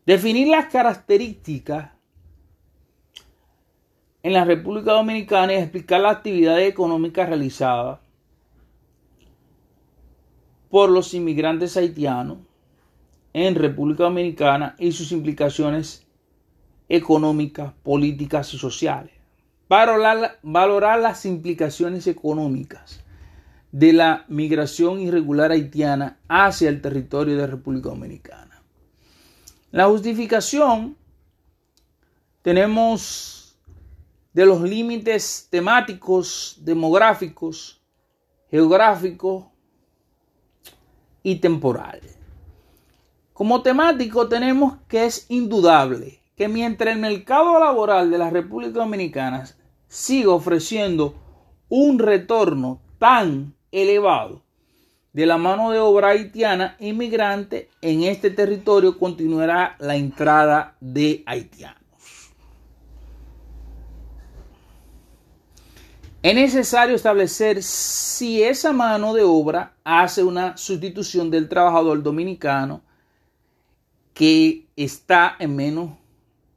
Definir 0.04 0.48
las 0.48 0.66
características 0.66 1.92
en 4.24 4.32
la 4.32 4.46
República 4.46 4.92
Dominicana 4.92 5.52
y 5.52 5.56
explicar 5.56 6.00
las 6.00 6.16
actividades 6.16 6.66
económicas 6.66 7.28
realizadas 7.28 8.00
por 10.70 10.88
los 10.88 11.12
inmigrantes 11.12 11.76
haitianos 11.76 12.38
en 13.34 13.54
República 13.54 14.04
Dominicana 14.04 14.76
y 14.78 14.92
sus 14.92 15.12
implicaciones 15.12 16.06
económicas, 16.88 17.74
políticas 17.82 18.54
y 18.54 18.58
sociales. 18.58 19.12
Valorar, 19.68 20.38
valorar 20.42 21.00
las 21.00 21.26
implicaciones 21.26 22.06
económicas 22.06 23.04
de 23.72 23.92
la 23.92 24.24
migración 24.28 25.00
irregular 25.00 25.52
haitiana 25.52 26.18
hacia 26.28 26.70
el 26.70 26.80
territorio 26.80 27.36
de 27.36 27.46
República 27.46 27.90
Dominicana. 27.90 28.62
La 29.70 29.86
justificación 29.86 30.96
tenemos 32.40 33.43
de 34.34 34.44
los 34.44 34.60
límites 34.60 35.46
temáticos, 35.48 36.58
demográficos, 36.60 37.80
geográficos 38.50 39.46
y 41.22 41.36
temporales. 41.36 42.18
Como 43.32 43.62
temático 43.62 44.28
tenemos 44.28 44.76
que 44.88 45.06
es 45.06 45.26
indudable 45.28 46.20
que 46.36 46.48
mientras 46.48 46.94
el 46.94 47.00
mercado 47.00 47.58
laboral 47.58 48.10
de 48.10 48.18
la 48.18 48.30
República 48.30 48.80
Dominicana 48.80 49.48
siga 49.88 50.32
ofreciendo 50.32 51.14
un 51.68 51.98
retorno 51.98 52.80
tan 52.98 53.54
elevado 53.70 54.42
de 55.12 55.26
la 55.26 55.38
mano 55.38 55.70
de 55.70 55.78
obra 55.78 56.08
haitiana 56.08 56.76
inmigrante, 56.80 57.70
en 57.80 58.02
este 58.02 58.30
territorio 58.30 58.98
continuará 58.98 59.76
la 59.78 59.94
entrada 59.94 60.76
de 60.80 61.22
haitianos. 61.24 61.83
Es 66.24 66.34
necesario 66.34 66.96
establecer 66.96 67.62
si 67.62 68.42
esa 68.42 68.72
mano 68.72 69.12
de 69.12 69.22
obra 69.22 69.74
hace 69.84 70.24
una 70.24 70.56
sustitución 70.56 71.30
del 71.30 71.50
trabajador 71.50 72.02
dominicano 72.02 72.80
que 74.14 74.64
está 74.74 75.36
en 75.38 75.54
menos, 75.54 75.90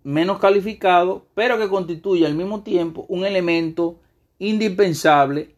menos 0.06 0.40
calificado, 0.40 1.26
pero 1.34 1.60
que 1.60 1.68
constituye 1.68 2.26
al 2.26 2.34
mismo 2.34 2.64
tiempo 2.64 3.06
un 3.10 3.26
elemento 3.26 4.00
indispensable 4.40 5.54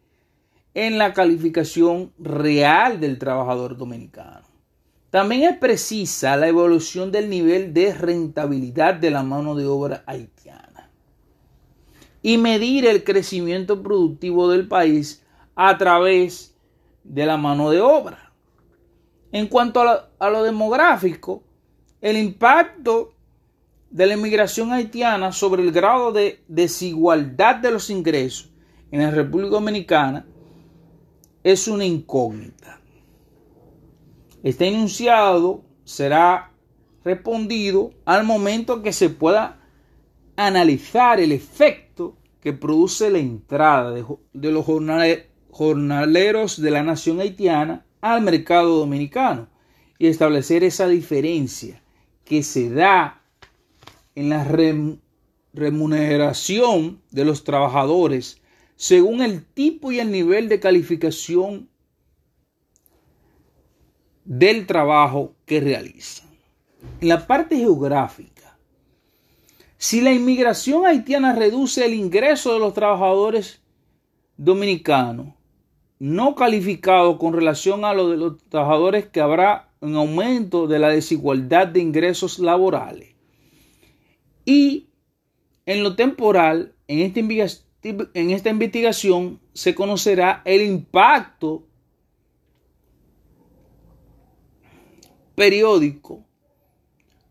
en 0.74 0.98
la 0.98 1.12
calificación 1.12 2.12
real 2.18 2.98
del 2.98 3.16
trabajador 3.16 3.76
dominicano. 3.76 4.44
También 5.10 5.44
es 5.44 5.56
precisa 5.58 6.36
la 6.36 6.48
evolución 6.48 7.12
del 7.12 7.30
nivel 7.30 7.72
de 7.72 7.94
rentabilidad 7.94 8.94
de 8.94 9.12
la 9.12 9.22
mano 9.22 9.54
de 9.54 9.66
obra 9.66 10.02
haitiana 10.04 10.39
y 12.22 12.38
medir 12.38 12.86
el 12.86 13.04
crecimiento 13.04 13.82
productivo 13.82 14.48
del 14.48 14.68
país 14.68 15.24
a 15.54 15.76
través 15.78 16.54
de 17.04 17.26
la 17.26 17.36
mano 17.36 17.70
de 17.70 17.80
obra. 17.80 18.32
En 19.32 19.46
cuanto 19.46 19.80
a 19.80 20.30
lo, 20.30 20.42
demográfico, 20.42 21.42
el 22.00 22.16
impacto 22.16 23.14
de 23.90 24.06
la 24.06 24.14
inmigración 24.14 24.72
haitiana 24.72 25.32
sobre 25.32 25.62
el 25.62 25.72
grado 25.72 26.12
de 26.12 26.42
desigualdad 26.48 27.56
de 27.56 27.70
los 27.70 27.90
ingresos 27.90 28.50
en 28.90 29.02
la 29.02 29.10
República 29.10 29.50
Dominicana 29.50 30.26
es 31.42 31.68
una 31.68 31.84
incógnita. 31.84 32.80
Este 34.42 34.68
enunciado 34.68 35.62
será 35.84 36.52
respondido 37.04 37.92
al 38.04 38.24
momento 38.24 38.82
que 38.82 38.92
se 38.92 39.10
pueda 39.10 39.60
analizar 40.36 41.20
el 41.20 41.32
efecto 41.32 41.89
que 42.40 42.52
produce 42.52 43.10
la 43.10 43.18
entrada 43.18 43.92
de, 43.92 44.04
los 44.50 44.64
jornaleros 45.50 46.60
de 46.60 46.70
la 46.70 46.82
nación 46.82 47.20
haitiana 47.20 47.84
al 48.00 48.22
mercado 48.22 48.78
dominicano 48.78 49.48
y 49.98 50.06
establecer 50.06 50.64
esa 50.64 50.88
diferencia 50.88 51.82
que 52.24 52.42
se 52.42 52.70
da 52.70 53.22
en 54.14 54.30
la 54.30 54.44
remuneración 55.52 57.02
de 57.10 57.24
los 57.24 57.44
trabajadores 57.44 58.40
según 58.76 59.20
el 59.20 59.44
tipo 59.44 59.92
y 59.92 60.00
el 60.00 60.10
nivel 60.10 60.48
de 60.48 60.58
calificación 60.58 61.68
del 64.24 64.66
trabajo 64.66 65.34
que 65.44 65.60
realizan. 65.60 66.30
En 67.00 67.08
la 67.08 67.26
parte 67.26 67.58
geográfica, 67.58 68.39
si 69.80 70.02
la 70.02 70.12
inmigración 70.12 70.84
haitiana 70.84 71.32
reduce 71.32 71.86
el 71.86 71.94
ingreso 71.94 72.52
de 72.52 72.58
los 72.58 72.74
trabajadores 72.74 73.62
dominicanos 74.36 75.28
no 75.98 76.34
calificados 76.34 77.16
con 77.16 77.32
relación 77.32 77.86
a 77.86 77.94
lo 77.94 78.10
de 78.10 78.18
los 78.18 78.36
trabajadores 78.50 79.06
que 79.06 79.22
habrá 79.22 79.70
un 79.80 79.96
aumento 79.96 80.66
de 80.66 80.80
la 80.80 80.90
desigualdad 80.90 81.66
de 81.66 81.80
ingresos 81.80 82.38
laborales. 82.38 83.14
Y 84.44 84.88
en 85.64 85.82
lo 85.82 85.96
temporal, 85.96 86.74
en 86.86 86.98
esta, 86.98 87.20
en 88.12 88.30
esta 88.32 88.50
investigación 88.50 89.40
se 89.54 89.74
conocerá 89.74 90.42
el 90.44 90.60
impacto 90.60 91.66
periódico 95.34 96.22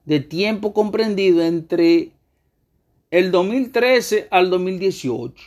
de 0.06 0.20
tiempo 0.20 0.74
comprendido 0.74 1.44
entre 1.44 2.14
el 3.12 3.32
2013 3.32 4.28
al 4.30 4.50
2018 4.50 5.44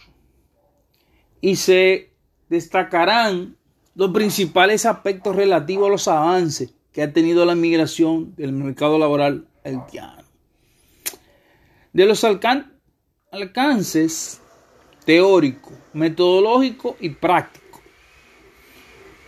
y 1.40 1.56
se 1.56 2.10
destacarán 2.48 3.56
los 3.94 4.10
principales 4.10 4.86
aspectos 4.86 5.36
relativos 5.36 5.86
a 5.86 5.90
los 5.90 6.08
avances 6.08 6.74
que 6.92 7.02
ha 7.02 7.12
tenido 7.12 7.44
la 7.44 7.54
migración 7.54 8.34
del 8.36 8.52
mercado 8.52 8.98
laboral 8.98 9.46
haitiano. 9.64 10.22
De 11.92 12.06
los 12.06 12.24
alcances 13.30 14.40
teórico, 15.04 15.72
metodológico 15.92 16.96
y 17.00 17.10
práctico. 17.10 17.61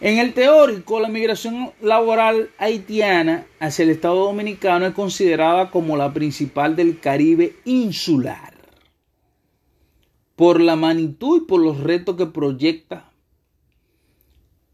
En 0.04 0.18
el 0.18 0.34
teórico, 0.34 1.00
la 1.00 1.08
migración 1.08 1.72
laboral 1.80 2.50
haitiana 2.58 3.46
hacia 3.58 3.84
el 3.84 3.88
Estado 3.88 4.26
Dominicano 4.26 4.84
es 4.84 4.92
considerada 4.92 5.70
como 5.70 5.96
la 5.96 6.12
principal 6.12 6.76
del 6.76 7.00
Caribe 7.00 7.56
insular, 7.64 8.52
por 10.36 10.60
la 10.60 10.76
magnitud 10.76 11.40
y 11.40 11.46
por 11.46 11.62
los 11.62 11.80
retos 11.80 12.16
que 12.16 12.26
proyecta 12.26 13.10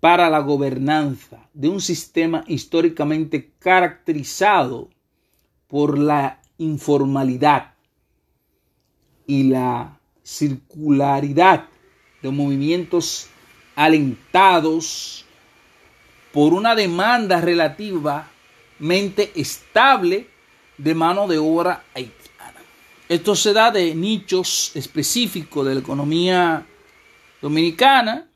para 0.00 0.28
la 0.30 0.40
gobernanza 0.40 1.48
de 1.54 1.68
un 1.68 1.80
sistema 1.80 2.42
históricamente 2.48 3.52
caracterizado 3.60 4.88
por 5.68 5.96
la 5.96 6.42
informalidad 6.58 7.74
y 9.28 9.44
la 9.44 10.00
circularidad 10.24 11.68
de 12.20 12.30
movimientos 12.32 13.30
alentados 13.74 15.24
por 16.32 16.52
una 16.52 16.74
demanda 16.74 17.40
relativamente 17.40 19.32
estable 19.34 20.28
de 20.78 20.94
mano 20.94 21.26
de 21.28 21.38
obra 21.38 21.84
haitiana. 21.94 22.60
Esto 23.08 23.34
se 23.34 23.52
da 23.52 23.70
de 23.70 23.94
nichos 23.94 24.70
específicos 24.74 25.66
de 25.66 25.74
la 25.74 25.80
economía 25.80 26.66
dominicana, 27.42 28.28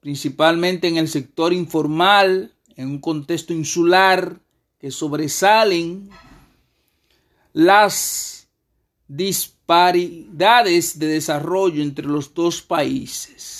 principalmente 0.00 0.88
en 0.88 0.96
el 0.96 1.08
sector 1.08 1.52
informal, 1.52 2.52
en 2.76 2.88
un 2.88 3.00
contexto 3.00 3.52
insular 3.52 4.38
que 4.78 4.90
sobresalen 4.90 6.08
las 7.52 8.48
disparidades 9.08 10.98
de 10.98 11.06
desarrollo 11.06 11.82
entre 11.82 12.06
los 12.06 12.32
dos 12.32 12.62
países. 12.62 13.59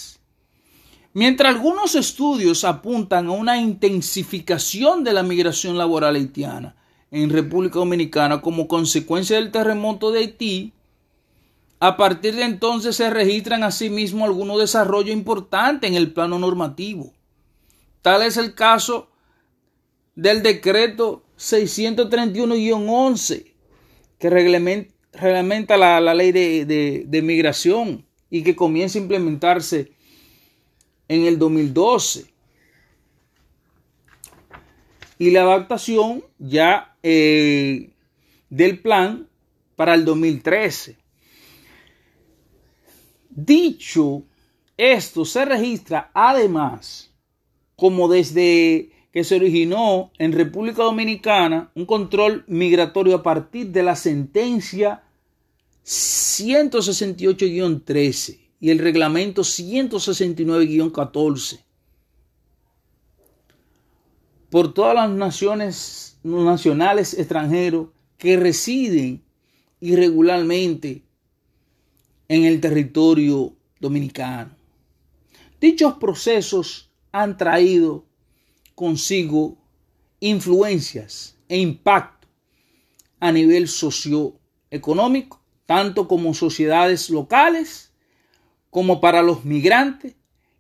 Mientras 1.12 1.52
algunos 1.52 1.96
estudios 1.96 2.62
apuntan 2.62 3.26
a 3.26 3.32
una 3.32 3.60
intensificación 3.60 5.02
de 5.02 5.12
la 5.12 5.24
migración 5.24 5.76
laboral 5.76 6.14
haitiana 6.14 6.76
en 7.10 7.30
República 7.30 7.80
Dominicana 7.80 8.40
como 8.40 8.68
consecuencia 8.68 9.34
del 9.34 9.50
terremoto 9.50 10.12
de 10.12 10.20
Haití, 10.20 10.72
a 11.80 11.96
partir 11.96 12.36
de 12.36 12.44
entonces 12.44 12.94
se 12.94 13.10
registran 13.10 13.64
asimismo 13.64 14.24
algunos 14.24 14.60
desarrollos 14.60 15.12
importantes 15.12 15.90
en 15.90 15.96
el 15.96 16.12
plano 16.12 16.38
normativo. 16.38 17.12
Tal 18.02 18.22
es 18.22 18.36
el 18.36 18.54
caso 18.54 19.10
del 20.14 20.44
decreto 20.44 21.24
631-11 21.38 23.52
que 24.18 24.30
reglamenta, 24.30 25.76
la, 25.76 26.14
ley 26.14 26.30
de, 26.30 27.04
de 27.04 27.22
migración 27.22 28.06
y 28.28 28.44
que 28.44 28.54
comienza 28.54 28.98
a 28.98 29.02
implementarse 29.02 29.98
en 31.10 31.26
el 31.26 31.38
2012. 31.38 32.24
Y 35.18 35.30
la 35.32 35.42
adaptación 35.42 36.24
ya 36.38 36.96
eh, 37.02 37.90
del 38.48 38.80
plan 38.80 39.28
para 39.74 39.94
el 39.94 40.04
2013. 40.04 40.96
Dicho 43.28 44.22
esto, 44.76 45.24
se 45.24 45.44
registra 45.44 46.12
además 46.14 47.10
como 47.74 48.06
desde 48.06 48.92
que 49.12 49.24
se 49.24 49.34
originó 49.34 50.12
en 50.16 50.30
República 50.30 50.84
Dominicana 50.84 51.72
un 51.74 51.86
control 51.86 52.44
migratorio 52.46 53.16
a 53.16 53.24
partir 53.24 53.70
de 53.70 53.82
la 53.82 53.96
sentencia 53.96 55.02
168-13 55.84 58.39
y 58.60 58.70
el 58.70 58.78
reglamento 58.78 59.42
169-14 59.42 61.60
por 64.50 64.72
todas 64.74 64.94
las 64.94 65.10
naciones 65.10 66.18
nacionales 66.22 67.14
extranjeros 67.14 67.88
que 68.18 68.36
residen 68.36 69.24
irregularmente 69.80 71.02
en 72.28 72.44
el 72.44 72.60
territorio 72.60 73.54
dominicano. 73.80 74.54
Dichos 75.60 75.94
procesos 75.94 76.90
han 77.12 77.38
traído 77.38 78.04
consigo 78.74 79.56
influencias 80.20 81.36
e 81.48 81.58
impacto 81.58 82.28
a 83.20 83.32
nivel 83.32 83.68
socioeconómico, 83.68 85.40
tanto 85.66 86.08
como 86.08 86.34
sociedades 86.34 87.08
locales 87.08 87.89
como 88.70 89.00
para 89.00 89.22
los 89.22 89.44
migrantes, 89.44 90.14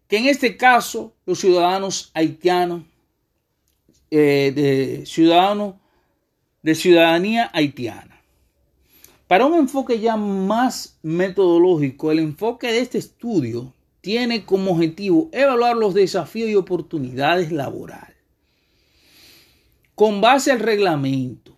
que 0.08 0.18
en 0.18 0.26
este 0.26 0.56
caso 0.56 1.14
los 1.24 1.38
ciudadanos 1.38 2.10
haitianos, 2.14 2.82
eh, 4.10 4.52
de 4.54 5.06
ciudadanos 5.06 5.76
de 6.62 6.74
ciudadanía 6.74 7.50
haitiana. 7.54 8.20
Para 9.26 9.46
un 9.46 9.54
enfoque 9.54 10.00
ya 10.00 10.16
más 10.16 10.98
metodológico, 11.02 12.10
el 12.10 12.18
enfoque 12.18 12.72
de 12.72 12.80
este 12.80 12.98
estudio 12.98 13.72
tiene 14.00 14.44
como 14.44 14.72
objetivo 14.72 15.28
evaluar 15.32 15.76
los 15.76 15.94
desafíos 15.94 16.50
y 16.50 16.56
oportunidades 16.56 17.52
laborales. 17.52 18.16
Con 19.94 20.20
base 20.20 20.50
al 20.50 20.58
reglamento, 20.58 21.56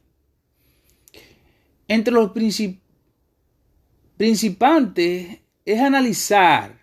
entre 1.88 2.12
los 2.12 2.32
principantes 4.16 5.38
es 5.64 5.80
analizar, 5.80 6.80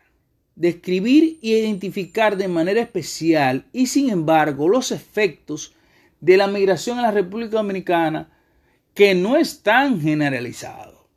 describir 0.55 1.39
y 1.41 1.53
identificar 1.53 2.37
de 2.37 2.47
manera 2.47 2.81
especial 2.81 3.65
y 3.73 3.87
sin 3.87 4.09
embargo 4.09 4.67
los 4.67 4.91
efectos 4.91 5.73
de 6.19 6.37
la 6.37 6.47
migración 6.47 6.99
a 6.99 7.03
la 7.03 7.11
República 7.11 7.57
Dominicana 7.57 8.29
que 8.93 9.15
no 9.15 9.37
es 9.37 9.61
tan 9.61 10.01
generalizado. 10.01 11.07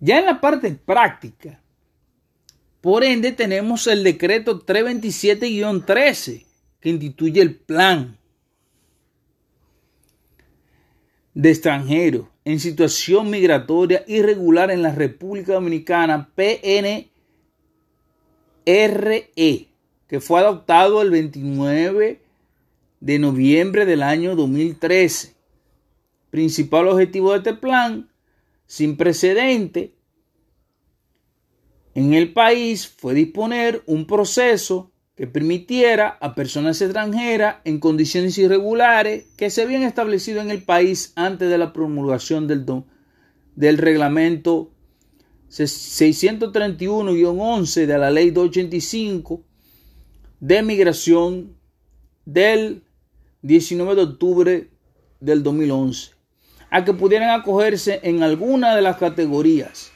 Ya 0.00 0.18
en 0.18 0.26
la 0.26 0.40
parte 0.40 0.70
práctica, 0.72 1.60
por 2.80 3.02
ende 3.04 3.32
tenemos 3.32 3.86
el 3.86 4.04
decreto 4.04 4.64
327-13 4.64 6.46
que 6.80 6.88
instituye 6.88 7.40
el 7.40 7.56
plan 7.56 8.16
de 11.34 11.50
extranjeros 11.50 12.26
en 12.48 12.60
situación 12.60 13.28
migratoria 13.28 14.04
irregular 14.06 14.70
en 14.70 14.80
la 14.80 14.94
República 14.94 15.52
Dominicana, 15.52 16.30
PNRE, 16.34 17.10
que 18.64 20.20
fue 20.20 20.40
adoptado 20.40 21.02
el 21.02 21.10
29 21.10 22.22
de 23.00 23.18
noviembre 23.18 23.84
del 23.84 24.02
año 24.02 24.34
2013 24.34 25.34
principal 26.30 26.88
objetivo 26.88 27.32
de 27.32 27.38
este 27.38 27.52
plan, 27.52 28.08
sin 28.66 28.96
precedente 28.96 29.92
en 31.94 32.14
el 32.14 32.32
país, 32.32 32.88
fue 32.88 33.12
disponer 33.12 33.82
un 33.84 34.06
proceso 34.06 34.90
que 35.18 35.26
permitiera 35.26 36.16
a 36.20 36.34
personas 36.36 36.80
extranjeras 36.80 37.56
en 37.64 37.80
condiciones 37.80 38.38
irregulares 38.38 39.24
que 39.36 39.50
se 39.50 39.62
habían 39.62 39.82
establecido 39.82 40.40
en 40.40 40.52
el 40.52 40.62
país 40.62 41.12
antes 41.16 41.50
de 41.50 41.58
la 41.58 41.72
promulgación 41.72 42.46
del, 42.46 42.64
del 43.56 43.78
reglamento 43.78 44.70
631-11 45.50 47.86
de 47.86 47.98
la 47.98 48.12
ley 48.12 48.30
285 48.30 49.42
de 50.38 50.62
migración 50.62 51.56
del 52.24 52.84
19 53.42 53.96
de 53.96 54.02
octubre 54.02 54.70
del 55.18 55.42
2011 55.42 56.12
a 56.70 56.84
que 56.84 56.92
pudieran 56.92 57.30
acogerse 57.30 57.98
en 58.04 58.22
alguna 58.22 58.76
de 58.76 58.82
las 58.82 58.98
categorías 58.98 59.90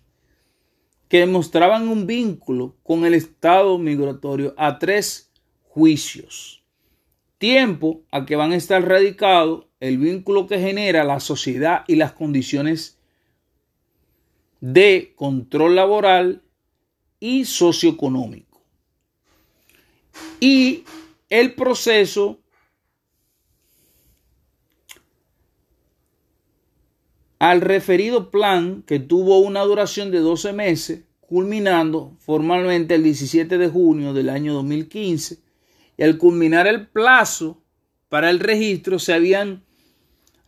que 1.09 1.19
demostraban 1.19 1.89
un 1.89 2.07
vínculo 2.07 2.77
con 2.81 3.03
el 3.03 3.13
estado 3.13 3.77
migratorio 3.77 4.53
a 4.55 4.79
tres 4.79 5.28
juicios. 5.79 6.61
Tiempo 7.37 8.01
a 8.11 8.25
que 8.25 8.35
van 8.35 8.51
a 8.51 8.57
estar 8.57 8.85
radicados 8.85 9.67
el 9.79 9.97
vínculo 9.97 10.45
que 10.45 10.59
genera 10.59 11.05
la 11.05 11.21
sociedad 11.21 11.85
y 11.87 11.95
las 11.95 12.11
condiciones 12.11 12.99
de 14.59 15.13
control 15.15 15.75
laboral 15.77 16.41
y 17.21 17.45
socioeconómico. 17.45 18.61
y 20.41 20.83
el 21.29 21.53
proceso 21.53 22.39
al 27.39 27.61
referido 27.61 28.31
plan 28.31 28.83
que 28.85 28.99
tuvo 28.99 29.39
una 29.39 29.61
duración 29.61 30.11
de 30.11 30.19
12 30.19 30.51
meses, 30.53 31.03
culminando 31.21 32.17
formalmente 32.19 32.95
el 32.95 33.03
17 33.03 33.57
de 33.57 33.69
junio 33.69 34.13
del 34.13 34.29
año 34.29 34.53
2015, 34.55 35.39
y 35.99 36.03
al 36.03 36.17
culminar 36.17 36.65
el 36.65 36.87
plazo 36.87 37.61
para 38.07 38.29
el 38.29 38.39
registro 38.39 38.99
se 38.99 39.11
habían 39.13 39.65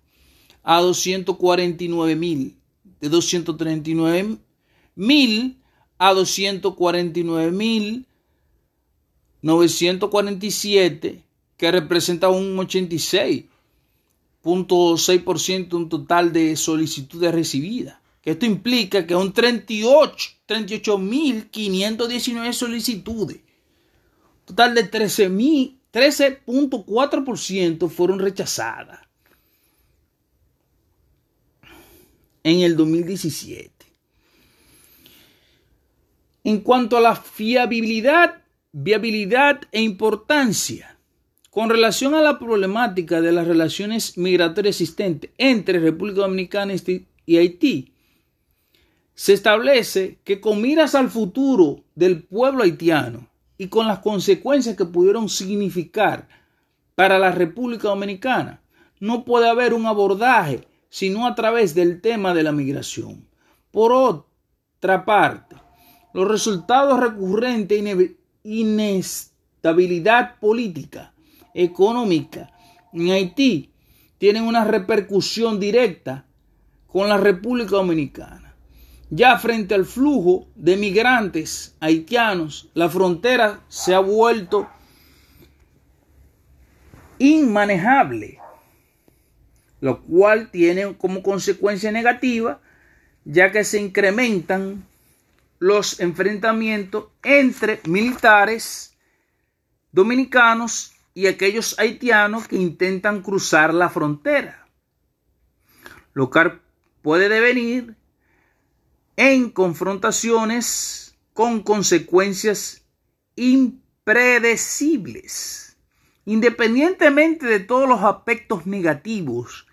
a 0.63 0.81
249 0.81 2.15
mil, 2.15 2.57
de 2.99 3.09
239 3.09 4.37
mil 4.95 5.59
a 5.99 6.13
249 6.13 7.51
mil 7.51 8.05
947, 9.41 11.23
que 11.55 11.71
representa 11.71 12.29
un 12.29 12.57
86 12.57 13.45
0.6% 14.43 15.73
un 15.73 15.89
total 15.89 16.31
de 16.31 16.55
solicitudes 16.55 17.33
recibidas. 17.33 17.97
Que 18.21 18.29
esto 18.31 18.45
implica 18.45 19.05
que 19.07 19.15
un 19.15 19.33
38, 19.33 20.15
38.519 20.47 22.53
solicitudes. 22.53 23.39
Total 24.45 24.73
de 24.75 24.89
13.4% 24.89 27.89
fueron 27.89 28.19
rechazadas 28.19 29.01
en 32.43 32.61
el 32.61 32.75
2017. 32.75 33.78
En 36.43 36.61
cuanto 36.61 36.97
a 36.97 37.01
la 37.01 37.15
fiabilidad, 37.15 38.41
viabilidad 38.71 39.61
e 39.71 39.81
importancia 39.81 40.97
con 41.49 41.69
relación 41.69 42.13
a 42.13 42.21
la 42.21 42.39
problemática 42.39 43.21
de 43.21 43.31
las 43.31 43.47
relaciones 43.47 44.17
migratorias 44.17 44.79
existentes 44.79 45.31
entre 45.37 45.79
República 45.79 46.21
Dominicana 46.21 46.73
y 47.25 47.37
Haití, 47.37 47.93
se 49.15 49.33
establece 49.33 50.19
que 50.23 50.39
con 50.39 50.61
miras 50.61 50.95
al 50.95 51.09
futuro 51.09 51.83
del 51.95 52.23
pueblo 52.23 52.63
haitiano 52.63 53.27
y 53.57 53.67
con 53.67 53.87
las 53.87 53.99
consecuencias 53.99 54.77
que 54.77 54.85
pudieron 54.85 55.27
significar 55.27 56.29
para 56.95 57.19
la 57.19 57.31
República 57.31 57.89
Dominicana, 57.89 58.61
no 58.99 59.25
puede 59.25 59.49
haber 59.49 59.73
un 59.73 59.85
abordaje 59.85 60.67
sino 60.89 61.27
a 61.27 61.35
través 61.35 61.75
del 61.75 62.01
tema 62.01 62.33
de 62.33 62.43
la 62.43 62.51
migración. 62.51 63.27
Por 63.71 63.91
otra 63.91 65.05
parte, 65.05 65.55
los 66.13 66.27
resultados 66.27 66.99
recurrentes 66.99 67.83
de 67.83 68.15
inestabilidad 68.43 70.39
política 70.39 71.13
económica 71.53 72.51
en 72.93 73.11
Haití 73.11 73.71
tienen 74.17 74.43
una 74.43 74.65
repercusión 74.65 75.59
directa 75.59 76.25
con 76.87 77.07
la 77.07 77.17
República 77.17 77.71
Dominicana. 77.71 78.55
Ya 79.11 79.37
frente 79.39 79.73
al 79.73 79.85
flujo 79.85 80.47
de 80.55 80.77
migrantes 80.77 81.75
haitianos, 81.79 82.69
la 82.73 82.89
frontera 82.89 83.61
se 83.67 83.95
ha 83.95 83.99
vuelto 83.99 84.67
inmanejable, 87.17 88.39
lo 89.81 90.01
cual 90.03 90.51
tiene 90.51 90.95
como 90.95 91.23
consecuencia 91.23 91.91
negativa, 91.91 92.59
ya 93.25 93.51
que 93.51 93.63
se 93.63 93.81
incrementan 93.81 94.85
los 95.59 95.99
enfrentamientos 95.99 97.09
entre 97.21 97.81
militares 97.85 98.97
dominicanos 99.91 100.93
y 101.13 101.27
aquellos 101.27 101.77
haitianos 101.77 102.47
que 102.47 102.55
intentan 102.55 103.21
cruzar 103.21 103.71
la 103.73 103.89
frontera, 103.89 104.69
lo 106.13 106.29
cual 106.29 106.61
puede 107.01 107.27
devenir 107.27 107.97
en 109.17 109.49
confrontaciones 109.49 111.17
con 111.33 111.61
consecuencias 111.61 112.85
impredecibles, 113.35 115.75
independientemente 116.25 117.45
de 117.45 117.59
todos 117.59 117.89
los 117.89 118.01
aspectos 118.01 118.65
negativos 118.65 119.67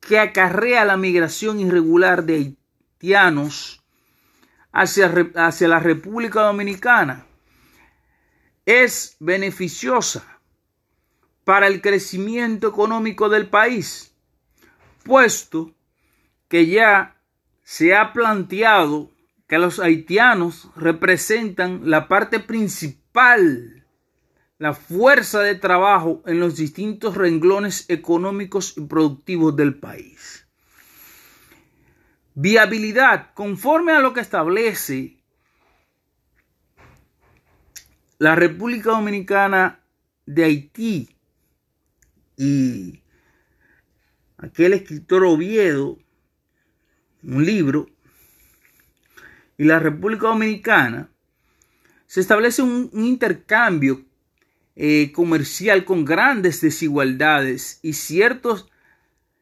que 0.00 0.20
acarrea 0.20 0.84
la 0.84 0.96
migración 0.96 1.58
irregular 1.60 2.24
de 2.24 2.34
haitianos 2.34 3.83
hacia, 4.74 5.12
hacia 5.36 5.68
la 5.68 5.78
República 5.78 6.42
Dominicana. 6.42 7.24
Es 8.66 9.16
beneficiosa 9.20 10.26
para 11.44 11.68
el 11.68 11.80
crecimiento 11.80 12.68
económico 12.68 13.28
del 13.28 13.48
país, 13.48 14.14
puesto 15.04 15.74
que 16.48 16.66
ya 16.66 17.16
se 17.62 17.94
ha 17.94 18.12
planteado 18.12 19.10
que 19.46 19.58
los 19.58 19.78
haitianos 19.78 20.68
representan 20.74 21.82
la 21.84 22.08
parte 22.08 22.40
principal, 22.40 23.86
la 24.58 24.72
fuerza 24.72 25.40
de 25.40 25.54
trabajo 25.54 26.22
en 26.26 26.40
los 26.40 26.56
distintos 26.56 27.16
renglones 27.16 27.84
económicos 27.88 28.76
y 28.76 28.80
productivos 28.82 29.54
del 29.54 29.74
país. 29.78 30.43
Viabilidad, 32.34 33.32
conforme 33.34 33.92
a 33.92 34.00
lo 34.00 34.12
que 34.12 34.20
establece 34.20 35.16
la 38.18 38.34
República 38.34 38.90
Dominicana 38.90 39.80
de 40.26 40.44
Haití 40.44 41.08
y 42.36 43.00
aquel 44.36 44.72
escritor 44.72 45.24
Oviedo, 45.24 45.98
un 47.22 47.44
libro, 47.44 47.88
y 49.56 49.64
la 49.64 49.78
República 49.78 50.26
Dominicana, 50.26 51.10
se 52.06 52.20
establece 52.20 52.62
un, 52.62 52.90
intercambio 52.92 54.04
eh, 54.76 55.12
comercial 55.12 55.84
con 55.84 56.04
grandes 56.04 56.60
desigualdades 56.60 57.78
y 57.82 57.94
ciertos 57.94 58.68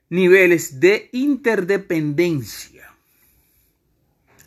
niveles 0.08 0.80
de 0.80 1.08
interdependencia. 1.12 2.71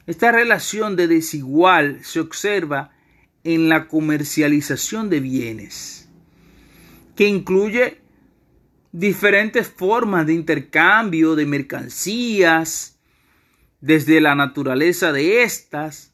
Esta 0.07 0.31
relación 0.31 0.95
de 0.95 1.07
desigual 1.07 2.03
se 2.03 2.19
observa 2.19 2.91
en 3.43 3.69
la 3.69 3.87
comercialización 3.87 5.09
de 5.09 5.19
bienes, 5.19 6.09
que 7.15 7.27
incluye 7.27 8.01
diferentes 8.91 9.67
formas 9.67 10.25
de 10.27 10.33
intercambio 10.33 11.35
de 11.35 11.45
mercancías, 11.45 12.99
desde 13.81 14.19
la 14.21 14.35
naturaleza 14.35 15.11
de 15.11 15.43
estas, 15.43 16.13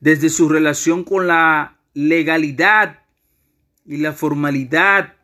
desde 0.00 0.30
su 0.30 0.48
relación 0.48 1.04
con 1.04 1.26
la 1.26 1.78
legalidad 1.92 3.00
y 3.84 3.98
la 3.98 4.12
formalidad 4.12 5.14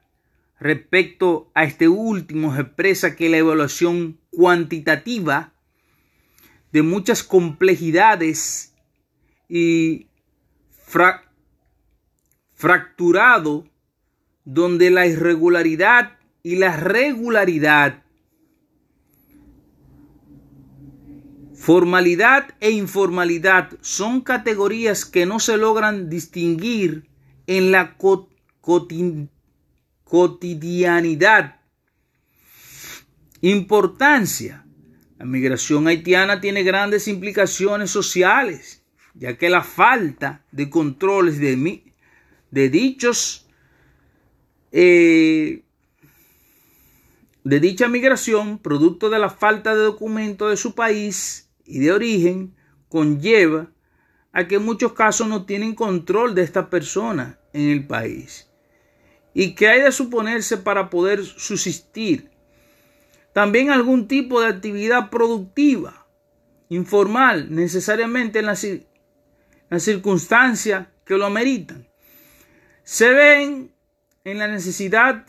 respecto 0.59 1.51
a 1.55 1.65
este 1.65 1.89
último 1.89 2.55
se 2.55 2.61
expresa 2.61 3.17
que 3.17 3.31
la 3.31 3.39
evaluación 3.39 4.21
cuantitativa 4.31 5.55
de 6.73 6.83
muchas 6.83 7.23
complejidades 7.23 8.75
y 9.49 10.09
fracturado 12.55 13.65
donde 14.45 14.91
la 14.91 15.07
irregularidad 15.07 16.19
y 16.43 16.57
la 16.57 16.77
regularidad, 16.77 18.03
formalidad 21.55 22.55
e 22.61 22.71
informalidad 22.71 23.71
son 23.81 24.23
categorías 24.23 25.05
que 25.05 25.27
no 25.27 25.39
se 25.41 25.57
logran 25.57 26.09
distinguir 26.09 27.09
en 27.47 27.71
la 27.73 27.97
cotidianidad. 30.05 31.61
Importancia. 33.43 34.65
La 35.21 35.27
migración 35.27 35.87
haitiana 35.87 36.41
tiene 36.41 36.63
grandes 36.63 37.07
implicaciones 37.07 37.91
sociales, 37.91 38.83
ya 39.13 39.37
que 39.37 39.51
la 39.51 39.63
falta 39.63 40.47
de 40.51 40.71
controles 40.71 41.39
de, 41.39 42.71
dichos 42.71 43.47
eh, 44.73 45.63
de 47.45 47.61
dicha 47.61 47.87
migración, 47.87 48.61
producto 48.61 49.11
de 49.11 49.19
la 49.19 49.29
falta 49.29 49.77
de 49.77 49.83
documento 49.83 50.49
de 50.49 50.57
su 50.57 50.75
país 50.75 51.51
y 51.67 51.81
de 51.81 51.93
origen, 51.93 52.55
conlleva 52.89 53.71
a 54.33 54.49
que 54.49 54.55
en 54.55 54.65
muchos 54.65 54.95
casos 54.95 55.29
no 55.29 55.45
tienen 55.45 55.75
control 55.75 56.35
de 56.35 56.45
esta 56.45 56.71
persona 56.71 57.39
en 57.53 57.69
el 57.69 57.87
país 57.87 58.49
y 59.35 59.55
que 59.55 59.69
hay 59.69 59.83
de 59.83 59.93
suponerse 59.93 60.57
para 60.57 60.89
poder 60.89 61.23
subsistir 61.23 62.31
también 63.33 63.71
algún 63.71 64.09
tipo 64.09 64.41
de 64.41 64.49
actividad 64.49 65.11
productiva, 65.11 66.07
informal, 66.69 67.55
necesariamente 67.55 68.41
en 68.41 68.47
las, 68.47 68.67
circunstancias 69.79 70.89
que 71.05 71.17
lo 71.17 71.27
ameritan. 71.27 71.87
Se 72.83 73.11
ven 73.11 73.73
en 74.25 74.39
la 74.39 74.49
necesidad 74.49 75.27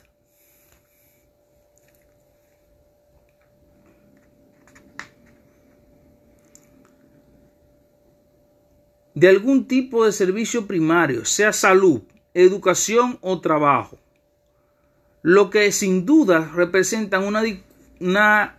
de 9.13 9.27
algún 9.27 9.67
tipo 9.67 10.05
de 10.05 10.11
servicio 10.11 10.65
primario, 10.65 11.25
sea 11.25 11.53
salud, 11.53 12.01
educación 12.33 13.19
o 13.21 13.41
trabajo, 13.41 13.99
lo 15.21 15.51
que 15.51 15.71
sin 15.71 16.05
duda 16.05 16.51
representa 16.55 17.19
una 17.19 17.43
una 18.01 18.57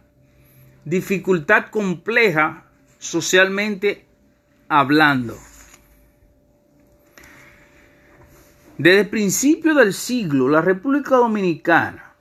dificultad 0.84 1.66
compleja 1.66 2.64
socialmente 2.98 4.06
hablando. 4.68 5.36
Desde 8.78 9.00
el 9.00 9.08
principio 9.08 9.74
del 9.74 9.92
siglo, 9.92 10.48
la 10.48 10.60
República 10.60 11.16
Dominicana 11.16 12.14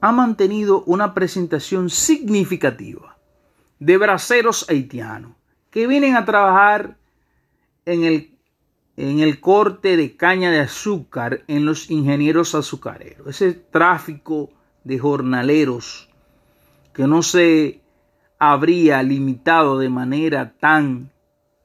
ha 0.00 0.12
mantenido 0.12 0.84
una 0.84 1.14
presentación 1.14 1.90
significativa 1.90 3.16
de 3.78 3.98
braceros 3.98 4.68
haitianos 4.68 5.32
que 5.70 5.86
vienen 5.86 6.16
a 6.16 6.24
trabajar 6.24 6.96
en 7.84 8.04
el, 8.04 8.30
en 8.96 9.20
el 9.20 9.40
corte 9.40 9.96
de 9.96 10.16
caña 10.16 10.50
de 10.50 10.60
azúcar 10.60 11.44
en 11.48 11.66
los 11.66 11.90
ingenieros 11.90 12.54
azucareros. 12.54 13.26
Ese 13.28 13.52
tráfico 13.52 14.50
de 14.86 15.00
jornaleros 15.00 16.08
que 16.92 17.08
no 17.08 17.22
se 17.22 17.80
habría 18.38 19.02
limitado 19.02 19.80
de 19.80 19.88
manera 19.88 20.54
tan 20.60 21.10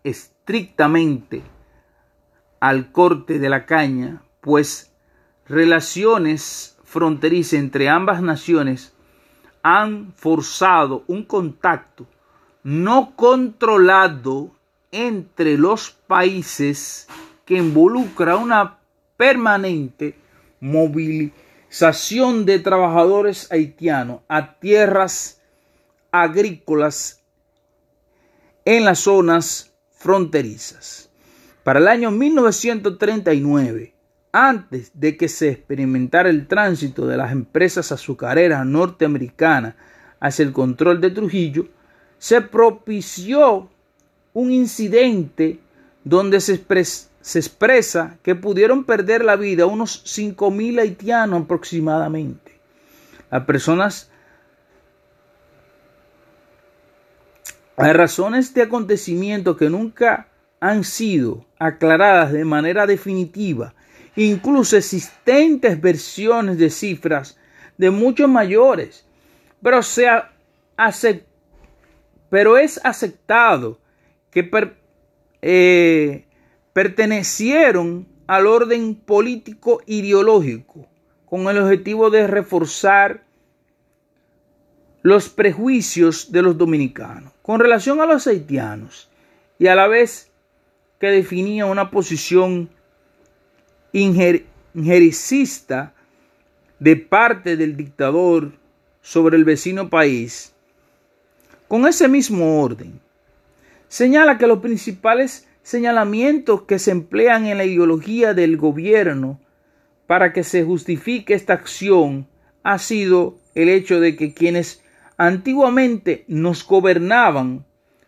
estrictamente 0.04 1.44
al 2.60 2.92
corte 2.92 3.38
de 3.38 3.48
la 3.48 3.68
caña, 3.68 4.24
pues 4.42 4.92
relaciones 5.46 6.80
fronterizas 6.84 7.54
entre 7.54 7.90
ambas 7.90 8.24
naciones 8.24 8.96
han 9.62 10.14
forzado 10.14 11.04
un 11.06 11.24
contacto 11.24 12.08
no 12.64 13.14
controlado 13.16 14.50
entre 14.92 15.60
los 15.60 15.92
países 15.92 17.08
que 17.46 17.58
involucra 17.58 18.36
una 18.36 18.80
permanente 19.16 20.16
de 22.46 22.60
trabajadores 22.60 23.52
haitianos 23.52 24.22
a 24.28 24.60
tierras 24.60 25.42
agrícolas 26.12 27.22
en 28.66 28.86
las 28.86 29.00
zonas 29.00 29.74
fronterizas. 29.92 31.10
Para 31.64 31.80
el 31.80 31.88
año 31.88 32.12
1939, 32.12 33.94
antes 34.34 34.92
de 34.94 35.16
que 35.16 35.30
se 35.30 35.50
experimentara 35.50 36.30
el 36.30 36.48
tránsito 36.48 37.08
de 37.08 37.18
las 37.18 37.32
empresas 37.32 37.92
azucareras 37.92 38.66
norteamericanas 38.66 39.76
hacia 40.20 40.44
el 40.44 40.52
control 40.52 41.00
de 41.00 41.12
Trujillo, 41.12 41.68
se 42.18 42.42
propició 42.42 43.70
un 44.34 44.52
incidente 44.52 45.60
donde 46.04 46.42
se, 46.42 46.54
expresó 46.56 47.11
se 47.22 47.40
expresa 47.40 48.18
que 48.24 48.36
pudieron 48.36 48.84
perder 48.84 49.24
la 49.24 49.36
vida 49.36 49.66
unos 49.66 50.04
5.000 50.06 50.80
haitianos 50.80 51.44
aproximadamente. 51.44 52.60
Las 53.30 53.46
personas 53.46 54.12
hay 57.78 57.94
razones 57.94 58.54
de 58.54 58.64
acontecimiento 58.64 59.56
que 59.56 59.70
nunca 59.70 60.28
han 60.60 60.84
sido 60.84 61.46
aclaradas 61.58 62.32
de 62.32 62.46
manera 62.46 62.86
definitiva. 62.86 63.74
Incluso 64.16 64.78
existentes 64.78 65.80
versiones 65.82 66.58
de 66.58 66.70
cifras 66.70 67.38
de 67.78 67.90
muchos 67.90 68.30
mayores. 68.30 69.06
Pero, 69.64 69.82
se 69.82 70.06
pero 72.30 72.58
es 72.58 72.80
aceptado 72.84 73.80
que 74.30 74.50
eh, 75.42 76.26
pertenecieron 76.74 78.08
al 78.28 78.48
orden 78.48 78.96
político 78.96 79.82
ideológico 79.86 80.88
con 81.26 81.48
el 81.48 81.58
objetivo 81.58 82.10
de 82.10 82.28
reforzar 82.28 83.24
los 85.02 85.30
prejuicios 85.30 86.32
de 86.32 86.42
los 86.42 86.58
dominicanos 86.58 87.34
con 87.42 87.60
relación 87.60 88.00
a 88.00 88.06
los 88.06 88.28
haitianos 88.28 89.10
y 89.60 89.68
a 89.68 89.76
la 89.76 89.88
vez 89.88 90.32
que 91.00 91.08
definía 91.08 91.66
una 91.66 91.90
posición 91.90 92.70
injericista 93.92 95.94
de 96.80 96.96
parte 96.96 97.58
del 97.58 97.76
dictador 97.76 98.54
sobre 99.02 99.38
el 99.38 99.44
vecino 99.44 99.90
país. 99.90 100.54
Con 101.68 101.88
ese 101.88 102.08
mismo 102.08 102.62
orden, 102.62 103.00
señala 103.88 104.38
que 104.38 104.48
los 104.48 104.60
principales 104.60 105.48
señalamientos 105.64 106.64
que 106.64 106.80
se 106.80 106.92
emplean 106.92 107.46
en 107.46 107.58
la 107.58 107.66
ideología 107.66 108.34
del 108.34 108.58
gobierno 108.58 109.40
para 110.08 110.34
que 110.34 110.44
se 110.44 110.64
justifique 110.64 111.34
esta 111.34 111.54
acción 111.54 112.28
ha 112.64 112.78
sido 112.78 113.38
el 113.56 113.70
hecho 113.70 114.00
de 114.00 114.16
que 114.16 114.34
quienes 114.34 114.84
antiguamente 115.18 116.26
nos 116.28 116.66
gobernaban, 116.66 117.66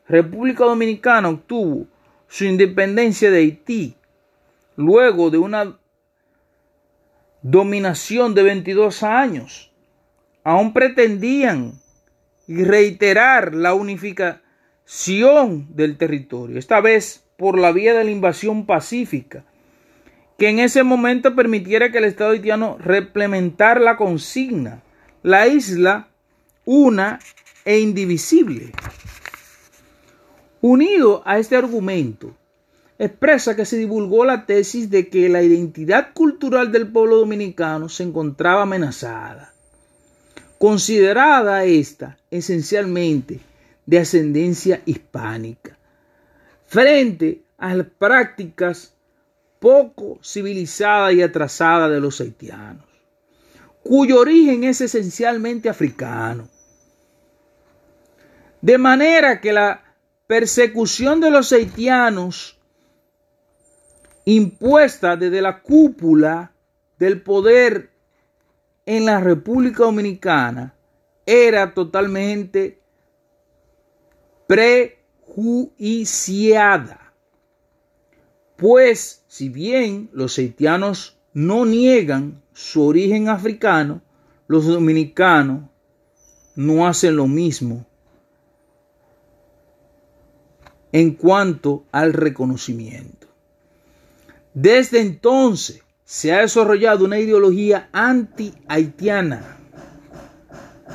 República 0.08 0.66
Dominicana 0.66 1.30
obtuvo 1.30 1.88
su 2.28 2.45
independencia 2.45 3.30
de 3.32 3.38
Haití 3.38 3.95
luego 4.76 5.30
de 5.30 5.38
una 5.38 5.78
dominación 7.41 8.34
de 8.34 8.43
22 8.43 9.04
años. 9.04 9.72
Aún 10.43 10.74
pretendían 10.74 11.80
reiterar 12.47 13.54
la 13.54 13.74
unificación 13.74 15.68
del 15.70 15.97
territorio, 15.97 16.58
esta 16.58 16.82
vez 16.82 17.24
por 17.44 17.60
la 17.60 17.74
vía 17.74 17.94
de 17.94 18.06
la 18.06 18.10
invasión 18.10 18.66
pacífica, 18.66 19.44
que 20.38 20.48
en 20.48 20.60
ese 20.60 20.84
momento 20.84 21.36
permitiera 21.36 21.91
que 21.91 21.98
el 21.98 22.06
Estado 22.06 22.32
haitiano 22.32 22.78
replementar 22.80 23.82
la 23.82 23.98
consigna, 23.98 24.82
la 25.24 25.46
isla 25.48 26.08
una 26.64 27.20
e 27.66 27.82
indivisible. 27.82 28.72
Unido 30.62 31.22
a 31.26 31.38
este 31.38 31.58
argumento, 31.58 32.34
expresa 32.98 33.58
que 33.58 33.66
se 33.66 33.76
divulgó 33.76 34.24
la 34.24 34.46
tesis 34.46 34.89
de 34.89 35.10
que 35.10 35.28
la 35.28 35.44
identidad 35.44 36.14
cultural 36.14 36.72
del 36.72 36.88
pueblo 36.88 37.18
dominicano 37.18 37.89
se 37.89 38.04
encontraba 38.04 38.62
amenazada, 38.62 39.54
considerada 40.60 41.66
esta 41.66 42.18
esencialmente 42.32 43.41
de 43.86 44.00
ascendencia 44.00 44.82
hispánica, 44.86 45.78
frente 46.74 47.43
a 47.59 47.76
las 47.76 47.86
prácticas 47.86 48.95
poco 49.59 50.17
civilizadas 50.24 51.13
y 51.13 51.21
atrasadas 51.21 51.91
de 51.91 51.99
los 51.99 52.19
haitianos, 52.19 52.84
cuyo 53.84 54.19
origen 54.19 54.63
es 54.63 54.82
esencialmente 54.82 55.69
africano. 55.69 56.49
De 58.59 58.80
manera 58.80 59.39
que 59.39 59.53
la 59.53 59.84
persecución 60.26 61.21
de 61.21 61.30
los 61.30 61.53
haitianos 61.53 62.57
impuesta 64.26 65.15
desde 65.15 65.43
la 65.43 65.61
cúpula 65.61 66.53
del 66.97 67.21
poder 67.21 67.91
en 68.88 69.05
la 69.05 69.19
República 69.19 69.84
Dominicana 69.84 70.74
era 71.28 71.76
totalmente 71.76 72.80
prejuiciada. 75.26 77.13
Pues 78.55 79.24
si 79.28 79.49
bien 79.49 80.09
los 80.13 80.38
haitianos 80.38 81.17
no 81.34 81.65
niegan 81.65 82.41
su 82.53 82.86
origen 82.86 83.28
africano, 83.30 84.01
los 84.47 84.65
dominicanos 84.67 85.69
no 86.55 86.88
hacen 86.88 87.15
lo 87.15 87.28
mismo 87.28 87.86
en 90.91 91.15
cuanto 91.15 91.86
al 91.91 92.13
reconocimiento. 92.13 93.28
Desde 94.53 95.01
entonces 95.01 95.82
se 96.05 96.32
ha 96.32 96.41
desarrollado 96.41 97.05
una 97.05 97.17
ideología 97.17 97.89
anti-haitiana, 97.91 99.57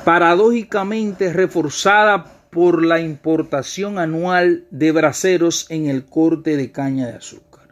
paradójicamente 0.05 1.33
reforzada 1.33 2.38
por 2.49 2.83
la 2.83 2.99
importación 2.99 3.99
anual 3.99 4.65
de 4.71 4.91
braceros 4.91 5.69
en 5.69 5.87
el 5.87 6.05
corte 6.05 6.57
de 6.57 6.71
caña 6.71 7.07
de 7.07 7.13
azúcar. 7.13 7.67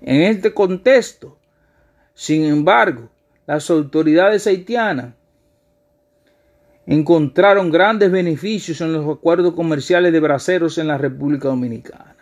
En 0.00 0.22
este 0.22 0.54
contexto, 0.54 1.38
sin 2.14 2.44
embargo, 2.44 3.10
las 3.46 3.68
autoridades 3.70 4.46
haitianas 4.46 5.14
encontraron 6.86 7.70
grandes 7.70 8.10
beneficios 8.12 8.80
en 8.80 8.92
los 8.92 9.16
acuerdos 9.16 9.54
comerciales 9.54 10.12
de 10.12 10.20
braceros 10.20 10.78
en 10.78 10.86
la 10.86 10.98
República 10.98 11.48
Dominicana. 11.48 12.16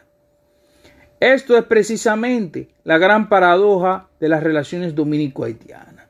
Esto 1.21 1.57
es 1.57 1.65
precisamente 1.65 2.69
la 2.83 2.99
gran 2.99 3.29
paradoja 3.29 4.09
de 4.21 4.29
las 4.29 4.43
relaciones 4.43 4.95
dominico-haitianas, 4.95 6.09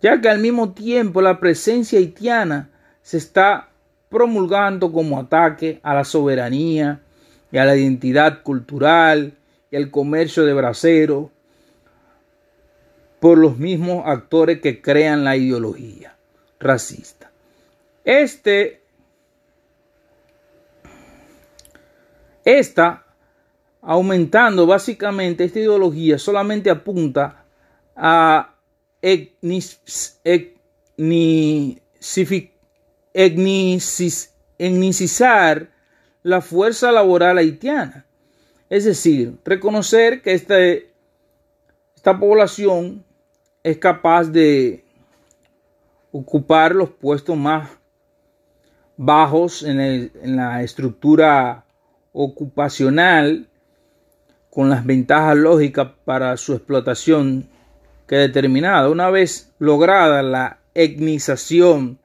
ya 0.00 0.20
que 0.20 0.28
al 0.28 0.38
mismo 0.38 0.72
tiempo 0.72 1.22
la 1.22 1.40
presencia 1.40 1.98
haitiana 1.98 2.70
se 3.02 3.16
está 3.16 3.67
promulgando 4.08 4.92
como 4.92 5.18
ataque 5.18 5.80
a 5.82 5.94
la 5.94 6.04
soberanía 6.04 7.02
y 7.50 7.58
a 7.58 7.64
la 7.64 7.76
identidad 7.76 8.42
cultural 8.42 9.34
y 9.70 9.76
al 9.76 9.90
comercio 9.90 10.44
de 10.44 10.54
braceros 10.54 11.30
por 13.20 13.38
los 13.38 13.58
mismos 13.58 14.04
actores 14.06 14.60
que 14.60 14.80
crean 14.80 15.24
la 15.24 15.36
ideología 15.36 16.16
racista. 16.60 17.30
Este, 18.04 18.82
aumentando 23.82 24.66
básicamente 24.66 25.44
esta 25.44 25.58
ideología 25.58 26.18
solamente 26.18 26.70
apunta 26.70 27.44
a 27.94 28.54
etnicizar 34.58 35.68
la 36.22 36.40
fuerza 36.40 36.92
laboral 36.92 37.38
haitiana. 37.38 38.06
Es 38.70 38.84
decir, 38.84 39.38
reconocer 39.44 40.22
que 40.22 40.34
este, 40.34 40.92
esta 41.96 42.18
población 42.18 43.04
es 43.64 43.78
capaz 43.78 44.24
de 44.30 44.84
ocupar 46.12 46.74
los 46.74 46.90
puestos 46.90 47.36
más 47.36 47.70
bajos 48.96 49.62
en, 49.62 50.10
la 50.36 50.62
estructura 50.62 51.64
ocupacional 52.12 53.48
con 54.50 54.70
las 54.70 54.84
ventajas 54.86 55.36
lógicas 55.36 55.88
para 56.04 56.36
su 56.36 56.54
explotación 56.54 57.48
que 58.06 58.16
determinada. 58.16 58.88
Una 58.88 59.10
vez 59.10 59.52
lograda 59.58 60.22
la 60.22 60.58
etnización, 60.74 61.98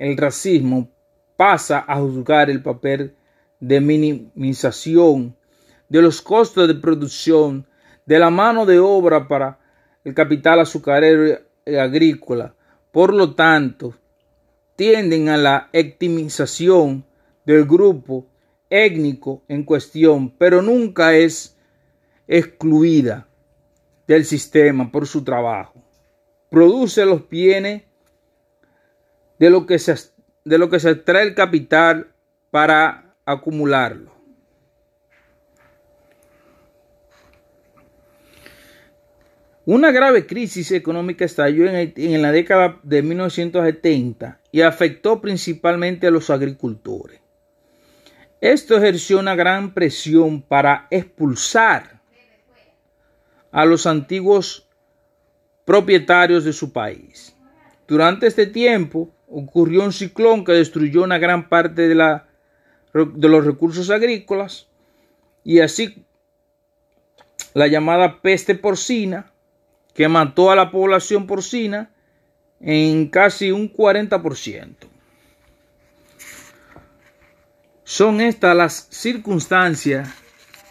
el 0.00 0.16
racismo 0.16 0.88
pasa 1.36 1.84
a 1.86 1.96
juzgar 1.96 2.48
el 2.48 2.62
papel 2.62 3.14
de 3.60 3.80
minimización 3.82 5.36
de 5.90 6.00
los 6.00 6.22
costos 6.22 6.66
de 6.66 6.74
producción, 6.74 7.66
de 8.06 8.18
la 8.18 8.30
mano 8.30 8.64
de 8.64 8.78
obra 8.78 9.28
para 9.28 9.58
el 10.02 10.14
capital 10.14 10.60
azucarero 10.60 11.38
y 11.66 11.74
agrícola. 11.74 12.54
Por 12.90 13.12
lo 13.12 13.34
tanto, 13.34 13.94
tienden 14.74 15.28
a 15.28 15.36
la 15.36 15.68
etnización 15.74 17.04
del 17.44 17.66
grupo 17.66 18.26
étnico 18.70 19.42
en 19.48 19.64
cuestión, 19.64 20.30
pero 20.38 20.62
nunca 20.62 21.14
es 21.14 21.58
excluida 22.26 23.28
del 24.06 24.24
sistema 24.24 24.90
por 24.90 25.06
su 25.06 25.24
trabajo. 25.24 25.84
Produce 26.48 27.04
los 27.04 27.28
bienes 27.28 27.82
de 29.40 29.48
lo 29.48 29.64
que 29.64 29.78
se, 29.78 29.94
de 30.44 30.58
lo 30.58 30.68
que 30.68 30.78
se 30.78 30.90
el 30.90 31.34
capital 31.34 32.12
para 32.50 33.14
acumularlo. 33.24 34.12
Una 39.64 39.92
grave 39.92 40.26
crisis 40.26 40.70
económica 40.72 41.24
estalló 41.24 41.66
en, 41.66 41.94
en, 41.96 42.22
la 42.22 42.32
década 42.32 42.80
de 42.82 43.02
1970 43.02 44.40
y 44.52 44.60
afectó 44.60 45.22
principalmente 45.22 46.06
a 46.06 46.10
los 46.10 46.28
agricultores. 46.28 47.20
Esto 48.42 48.76
ejerció 48.76 49.20
una 49.20 49.36
gran 49.36 49.72
presión 49.72 50.42
para 50.42 50.86
expulsar 50.90 52.02
a 53.52 53.64
los 53.64 53.86
antiguos 53.86 54.68
propietarios 55.64 56.44
de 56.44 56.52
su 56.52 56.72
país. 56.72 57.34
Durante 57.86 58.26
este 58.26 58.46
tiempo 58.46 59.10
ocurrió 59.30 59.84
un 59.84 59.92
ciclón 59.92 60.44
que 60.44 60.52
destruyó 60.52 61.02
una 61.02 61.18
gran 61.18 61.48
parte 61.48 61.88
de, 61.88 61.94
la, 61.94 62.26
de 62.92 63.28
los 63.28 63.44
recursos 63.44 63.90
agrícolas 63.90 64.66
y 65.44 65.60
así 65.60 66.04
la 67.54 67.68
llamada 67.68 68.20
peste 68.20 68.54
porcina 68.54 69.32
que 69.94 70.08
mató 70.08 70.50
a 70.50 70.56
la 70.56 70.70
población 70.70 71.26
porcina 71.26 71.90
en 72.60 73.08
casi 73.08 73.50
un 73.50 73.72
40%. 73.72 74.74
Son 77.84 78.20
estas 78.20 78.56
las 78.56 78.86
circunstancias 78.90 80.08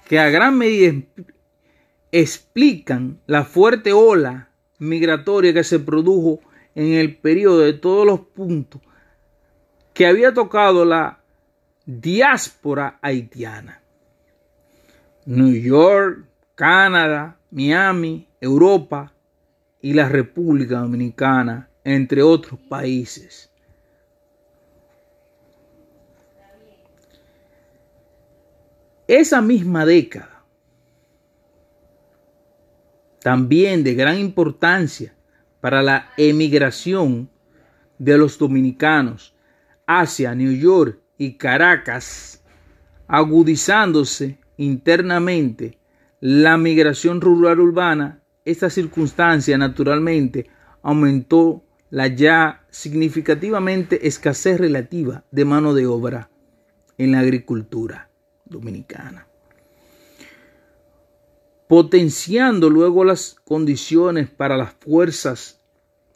que 0.08 0.20
a 0.20 0.30
gran 0.30 0.58
medida 0.58 1.02
explican 2.12 3.20
la 3.28 3.44
fuerte 3.44 3.94
ola 3.94 4.50
migratoria 4.78 5.54
que 5.54 5.64
se 5.64 5.80
produjo 5.80 6.40
en 6.76 6.94
el 6.94 7.18
periodo 7.18 7.60
de 7.60 7.74
todos 7.74 8.06
los 8.06 8.20
puntos 8.20 8.82
que 9.94 10.06
había 10.08 10.34
tocado 10.34 10.86
la 10.86 11.20
diáspora 11.86 13.00
haitiana. 13.02 13.82
New 15.26 15.54
York, 15.54 16.26
Canadá, 16.56 17.38
Miami, 17.52 18.28
Europa 18.40 19.14
y 19.82 19.94
la 19.94 20.08
República 20.08 20.80
Dominicana, 20.80 21.70
entre 21.84 22.22
otros 22.22 22.60
países. 22.70 23.52
Esa 29.08 29.42
misma 29.42 29.86
década 29.86 30.40
también 33.20 33.84
de 33.84 33.96
gran 33.96 34.18
importancia 34.18 35.14
para 35.62 35.82
la 35.82 36.10
emigración 36.18 37.30
de 37.98 38.18
los 38.18 38.38
dominicanos 38.38 39.36
hacia 39.86 40.36
New 40.36 40.54
York 40.54 41.00
y 41.18 41.34
Caracas, 41.34 42.44
agudizándose 43.08 44.40
internamente 44.58 45.78
la 46.22 46.58
migración 46.58 47.22
rural 47.22 47.60
urbana, 47.60 48.22
esta 48.46 48.70
circunstancia 48.70 49.58
naturalmente 49.58 50.50
aumentó 50.82 51.64
la 51.90 52.08
ya 52.08 52.66
significativamente 52.70 54.08
escasez 54.08 54.60
relativa 54.60 55.24
de 55.32 55.46
mano 55.46 55.74
de 55.74 55.88
obra 55.88 56.30
en 56.98 57.14
la 57.14 57.20
agricultura 57.20 58.10
dominicana. 58.46 59.29
Potenciando 61.70 62.68
luego 62.68 63.04
las 63.04 63.36
condiciones 63.46 64.28
para 64.28 64.58
las 64.58 64.74
fuerzas 64.74 65.62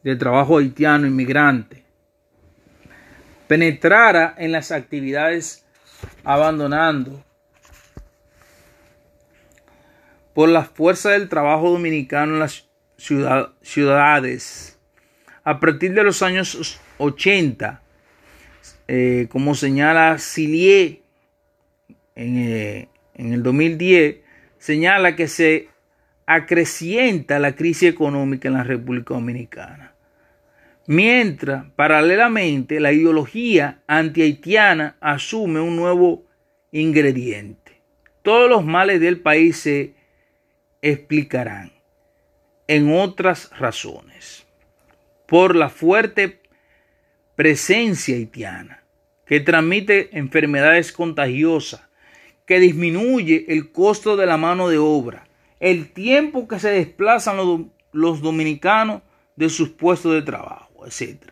de 0.03 0.15
trabajo 0.15 0.57
haitiano 0.57 1.05
inmigrante, 1.05 1.83
penetrara 3.47 4.33
en 4.39 4.51
las 4.51 4.71
actividades 4.71 5.63
abandonando 6.23 7.23
por 10.33 10.49
las 10.49 10.69
fuerzas 10.69 11.11
del 11.11 11.29
trabajo 11.29 11.69
dominicano 11.69 12.33
en 12.33 12.39
las 12.39 12.67
ciudades. 13.61 14.79
A 15.43 15.59
partir 15.59 15.93
de 15.93 16.03
los 16.03 16.23
años 16.23 16.79
80, 16.97 17.79
eh, 18.87 19.27
como 19.29 19.53
señala 19.53 20.17
Silier 20.17 21.01
en, 22.15 22.37
eh, 22.39 22.89
en 23.13 23.33
el 23.33 23.43
2010, 23.43 24.22
señala 24.63 25.17
que 25.17 25.27
se 25.27 25.67
acrecienta 26.25 27.37
la 27.37 27.53
crisis 27.53 27.89
económica 27.89 28.47
en 28.47 28.53
la 28.53 28.63
República 28.63 29.13
Dominicana. 29.13 29.93
Mientras, 30.87 31.65
paralelamente, 31.75 32.79
la 32.79 32.93
ideología 32.93 33.81
anti-haitiana 33.87 34.95
asume 35.01 35.59
un 35.59 35.75
nuevo 35.75 36.23
ingrediente. 36.71 37.81
Todos 38.21 38.49
los 38.49 38.63
males 38.63 39.01
del 39.01 39.19
país 39.19 39.57
se 39.57 39.95
explicarán 40.81 41.73
en 42.67 42.89
otras 42.95 43.49
razones. 43.59 44.47
Por 45.27 45.57
la 45.57 45.67
fuerte 45.67 46.39
presencia 47.35 48.15
haitiana 48.15 48.81
que 49.25 49.41
transmite 49.41 50.17
enfermedades 50.17 50.93
contagiosas, 50.93 51.81
que 52.45 52.59
disminuye 52.59 53.45
el 53.49 53.71
costo 53.71 54.15
de 54.17 54.25
la 54.25 54.37
mano 54.37 54.67
de 54.67 54.77
obra, 54.77 55.27
el 55.59 55.91
tiempo 55.91 56.47
que 56.47 56.59
se 56.59 56.69
desplazan 56.69 57.37
los, 57.93 58.21
dominicanos 58.21 59.01
de 59.35 59.49
sus 59.49 59.69
puestos 59.69 60.13
de 60.13 60.21
trabajo, 60.21 60.85
etc. 60.85 61.31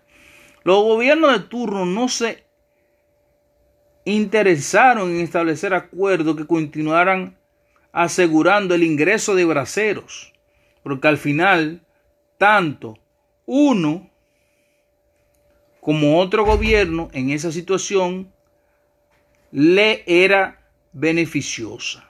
Los 0.63 0.83
gobiernos 0.83 1.33
de 1.33 1.47
turno 1.47 1.85
no 1.85 2.07
se 2.07 2.45
interesaron 4.05 5.11
en 5.11 5.19
establecer 5.21 5.73
acuerdos 5.73 6.35
que 6.35 6.47
continuaran 6.47 7.37
asegurando 7.91 8.73
el 8.73 8.83
ingreso 8.83 9.35
de 9.35 9.45
braceros, 9.45 10.33
porque 10.81 11.07
al 11.07 11.17
final, 11.17 11.81
tanto 12.37 12.97
uno 13.45 14.09
como 15.81 16.19
otro 16.19 16.45
gobierno 16.45 17.09
en 17.11 17.31
esa 17.31 17.51
situación 17.51 18.31
le 19.51 20.03
era 20.07 20.60
beneficiosa. 20.93 22.09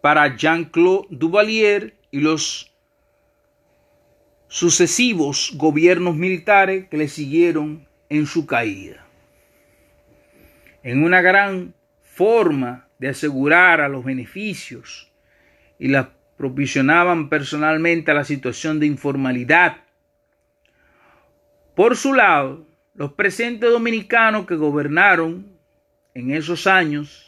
Para 0.00 0.36
Jean-Claude 0.36 1.08
Duvalier 1.10 1.96
y 2.10 2.20
los 2.20 2.72
sucesivos 4.48 5.52
gobiernos 5.56 6.14
militares 6.14 6.88
que 6.88 6.96
le 6.96 7.08
siguieron 7.08 7.88
en 8.08 8.26
su 8.26 8.46
caída. 8.46 9.04
En 10.82 11.02
una 11.02 11.20
gran 11.20 11.74
forma 12.02 12.88
de 12.98 13.08
asegurar 13.08 13.80
a 13.80 13.88
los 13.88 14.04
beneficios 14.04 15.12
y 15.78 15.88
la 15.88 16.12
provisionaban 16.36 17.28
personalmente 17.28 18.10
a 18.10 18.14
la 18.14 18.24
situación 18.24 18.78
de 18.78 18.86
informalidad. 18.86 19.78
Por 21.74 21.96
su 21.96 22.14
lado, 22.14 22.66
los 22.94 23.12
presentes 23.12 23.70
dominicanos 23.70 24.46
que 24.46 24.54
gobernaron 24.54 25.46
en 26.14 26.30
esos 26.30 26.66
años 26.66 27.25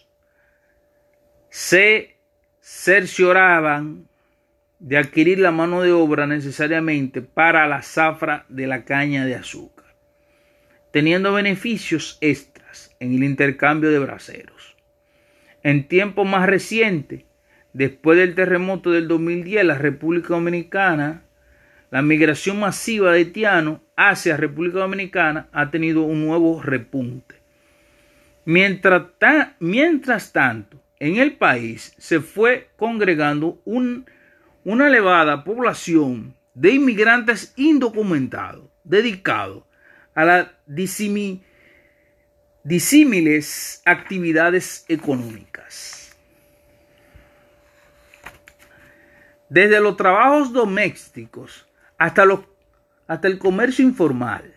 se 1.51 2.17
cercioraban 2.61 4.09
de 4.79 4.97
adquirir 4.97 5.39
la 5.41 5.51
mano 5.51 5.83
de 5.83 5.93
obra 5.93 6.27
necesariamente 6.27 7.23
para 7.23 7.67
la 7.67 7.83
zafra 7.83 8.45
de 8.49 8.67
la 8.67 8.85
caña 8.85 9.25
de 9.25 9.35
azúcar, 9.35 9.97
teniendo 10.93 11.33
beneficios 11.33 12.19
extras 12.21 12.95
en 13.01 13.15
el 13.15 13.25
intercambio 13.25 13.91
de 13.91 13.99
braceros. 13.99 14.77
En 15.63 15.89
tiempos 15.89 16.27
más 16.29 16.47
recientes, 16.47 17.25
después 17.73 18.19
del 18.19 18.35
terremoto 18.35 18.93
del 18.93 19.09
2010, 19.09 19.65
la 19.65 19.79
República 19.79 20.29
Dominicana, 20.29 21.25
la 21.91 22.03
migración 22.03 22.61
masiva 22.61 23.11
de 23.11 23.19
haitianos 23.19 23.81
hacia 23.97 24.37
República 24.37 24.79
Dominicana 24.79 25.49
ha 25.53 25.71
tenido 25.71 26.03
un 26.03 26.25
nuevo 26.25 26.63
repunte. 26.63 27.37
Mientras 28.45 30.33
tanto, 30.33 30.81
en 31.01 31.17
el 31.17 31.37
país 31.37 31.95
se 31.99 32.21
fue 32.21 32.71
congregando 32.77 33.63
una 33.65 34.87
elevada 34.87 35.45
población 35.45 36.37
de 36.55 36.73
inmigrantes 36.73 37.53
indocumentados 37.57 38.71
dedicados 38.85 39.65
a 40.15 40.25
la 40.25 40.53
disimilación 40.67 41.49
disímiles 42.69 43.81
actividades 43.87 44.85
económicas. 44.89 46.15
Desde 49.49 49.81
los 49.81 49.97
trabajos 49.97 50.53
domésticos 50.53 51.67
hasta, 51.97 52.27
hasta 53.07 53.27
el 53.29 53.39
comercio 53.39 53.83
informal, 53.83 54.55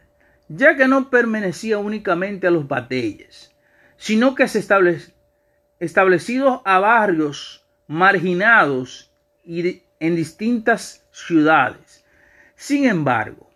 ya 0.50 0.76
que 0.76 0.90
no 0.90 1.10
permanecía 1.10 1.78
únicamente 1.78 2.48
a 2.48 2.52
los 2.52 2.68
batalles, 2.68 3.56
sino 3.96 4.36
que 4.36 4.50
se 4.50 4.60
establecidos 4.60 5.16
establecidos 5.82 6.62
a 6.64 6.80
barrios 6.80 7.68
marginados 7.88 9.12
y 9.44 9.84
en 10.00 10.16
distintas 10.16 11.06
ciudades. 11.12 12.06
Sin 12.56 12.86
embargo, 12.86 13.52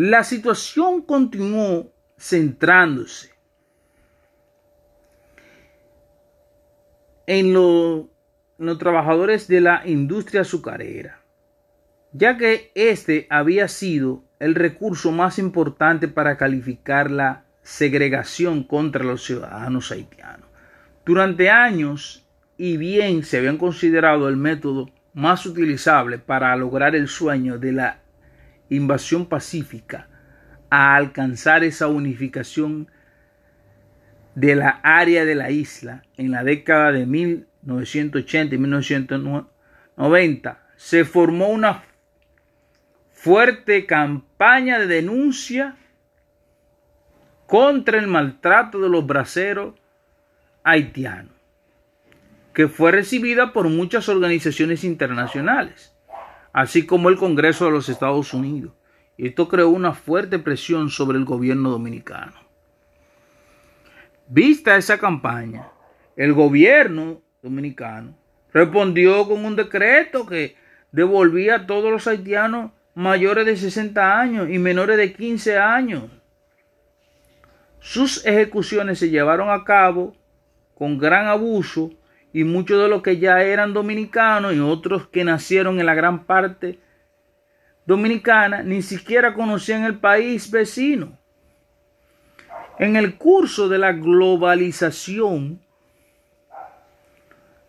La 0.00 0.22
situación 0.22 1.02
continuó 1.02 1.92
centrándose 2.16 3.32
en, 7.26 7.52
los 7.52 8.78
trabajadores 8.78 9.48
de 9.48 9.60
la 9.60 9.82
industria 9.88 10.42
azucarera, 10.42 11.20
ya 12.12 12.36
que 12.36 12.70
este 12.76 13.26
había 13.28 13.66
sido 13.66 14.22
el 14.38 14.54
recurso 14.54 15.10
más 15.10 15.40
importante 15.40 16.06
para 16.06 16.36
calificar 16.36 17.10
la 17.10 17.46
segregación 17.68 18.64
contra 18.64 19.04
los 19.04 19.22
ciudadanos 19.22 19.92
haitianos. 19.92 20.48
Durante 21.04 21.50
años, 21.50 22.26
y 22.56 22.78
bien 22.78 23.24
se 23.24 23.36
habían 23.36 23.58
considerado 23.58 24.30
el 24.30 24.38
método 24.38 24.90
más 25.12 25.44
utilizable 25.44 26.16
para 26.16 26.56
lograr 26.56 26.96
el 26.96 27.08
sueño 27.08 27.58
de 27.58 27.72
la 27.72 28.00
invasión 28.70 29.26
pacífica 29.26 30.08
a 30.70 30.96
alcanzar 30.96 31.62
esa 31.62 31.88
unificación 31.88 32.90
de 34.34 34.56
la 34.56 34.80
área 34.82 35.26
de 35.26 35.34
la 35.34 35.50
isla 35.50 36.04
en 36.16 36.30
la 36.30 36.44
década 36.44 36.90
de 36.90 37.04
1980 37.04 38.54
y 38.54 38.58
1990, 38.58 40.62
se 40.74 41.04
formó 41.04 41.48
una 41.48 41.84
fuerte 43.12 43.84
campaña 43.84 44.78
de 44.78 44.86
denuncia 44.86 45.76
contra 47.48 47.98
el 47.98 48.06
maltrato 48.06 48.78
de 48.78 48.88
los 48.88 49.04
braceros 49.04 49.74
haitianos, 50.62 51.34
que 52.54 52.68
fue 52.68 52.92
recibida 52.92 53.52
por 53.52 53.68
muchas 53.68 54.08
organizaciones 54.08 54.84
internacionales 54.84 55.98
así 56.52 56.86
como 56.86 57.08
el 57.08 57.16
Congreso 57.16 57.66
de 57.66 57.70
los 57.70 57.88
Estados 57.88 58.34
Unidos. 58.34 58.72
Esto 59.16 59.48
creó 59.48 59.68
una 59.68 59.92
fuerte 59.92 60.38
presión 60.40 60.90
sobre 60.90 61.18
el 61.18 61.24
gobierno 61.24 61.70
dominicano. 61.70 62.34
Vista 64.26 64.76
esa 64.76 64.98
campaña, 64.98 65.68
el 66.16 66.32
gobierno 66.32 67.22
dominicano 67.42 68.16
respondió 68.52 69.26
con 69.28 69.44
un 69.44 69.54
decreto 69.54 70.26
que 70.26 70.56
devolvía 70.90 71.54
a 71.54 71.66
todos 71.66 71.92
los 71.92 72.06
haitianos 72.06 72.72
mayores 72.94 73.46
de 73.46 73.56
60 73.56 74.20
años 74.20 74.48
y 74.50 74.58
menores 74.58 74.96
de 74.96 75.12
15 75.12 75.58
años. 75.58 76.04
Sus 77.80 78.24
ejecuciones 78.26 78.98
se 78.98 79.10
llevaron 79.10 79.50
a 79.50 79.64
cabo 79.64 80.16
con 80.74 80.98
gran 80.98 81.26
abuso 81.26 81.90
y 82.32 82.44
muchos 82.44 82.82
de 82.82 82.88
los 82.88 83.02
que 83.02 83.18
ya 83.18 83.42
eran 83.42 83.72
dominicanos 83.72 84.54
y 84.54 84.60
otros 84.60 85.08
que 85.08 85.24
nacieron 85.24 85.80
en 85.80 85.86
la 85.86 85.94
gran 85.94 86.24
parte 86.24 86.78
dominicana 87.86 88.62
ni 88.62 88.82
siquiera 88.82 89.34
conocían 89.34 89.84
el 89.84 89.98
país 89.98 90.50
vecino. 90.50 91.18
En 92.78 92.96
el 92.96 93.16
curso 93.16 93.68
de 93.68 93.78
la 93.78 93.92
globalización, 93.92 95.60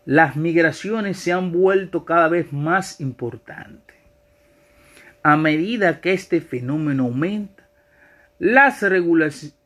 las 0.04 0.36
migraciones 0.36 1.18
se 1.18 1.32
han 1.32 1.52
vuelto 1.52 2.04
cada 2.04 2.28
vez 2.28 2.52
más 2.52 3.00
importantes. 3.00 3.96
A 5.22 5.36
medida 5.36 6.00
que 6.00 6.12
este 6.12 6.40
fenómeno 6.40 7.04
aumenta, 7.04 7.68
las, 8.38 8.82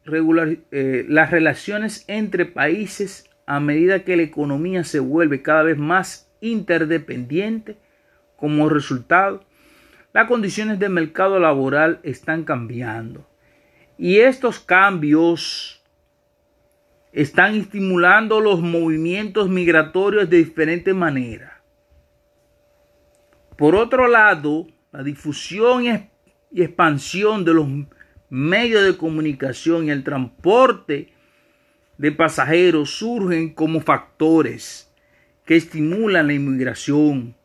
eh, 0.06 1.06
las 1.08 1.30
relaciones 1.30 2.04
entre 2.08 2.44
países 2.44 3.30
a 3.46 3.60
medida 3.60 4.04
que 4.04 4.16
la 4.16 4.22
economía 4.22 4.84
se 4.84 5.00
vuelve 5.00 5.42
cada 5.42 5.62
vez 5.62 5.78
más 5.78 6.30
interdependiente, 6.40 7.76
como 8.36 8.68
resultado, 8.68 9.44
las 10.12 10.28
condiciones 10.28 10.78
del 10.78 10.90
mercado 10.90 11.38
laboral 11.38 12.00
están 12.02 12.44
cambiando. 12.44 13.26
Y 13.96 14.18
estos 14.18 14.60
cambios 14.60 15.82
están 17.12 17.54
estimulando 17.54 18.40
los 18.40 18.60
movimientos 18.60 19.48
migratorios 19.48 20.28
de 20.28 20.38
diferentes 20.38 20.94
maneras. 20.94 21.52
Por 23.56 23.76
otro 23.76 24.08
lado, 24.08 24.66
la 24.92 25.02
difusión 25.02 25.84
y 26.50 26.62
expansión 26.62 27.44
de 27.44 27.54
los 27.54 27.68
medios 28.28 28.84
de 28.84 28.96
comunicación 28.96 29.86
y 29.86 29.90
el 29.90 30.04
transporte 30.04 31.12
de 31.98 32.12
pasajeros 32.12 32.90
surgen 32.90 33.54
como 33.54 33.80
factores 33.80 34.92
que 35.44 35.56
estimulan 35.56 36.26
la 36.26 36.34
inmigración 36.34 37.36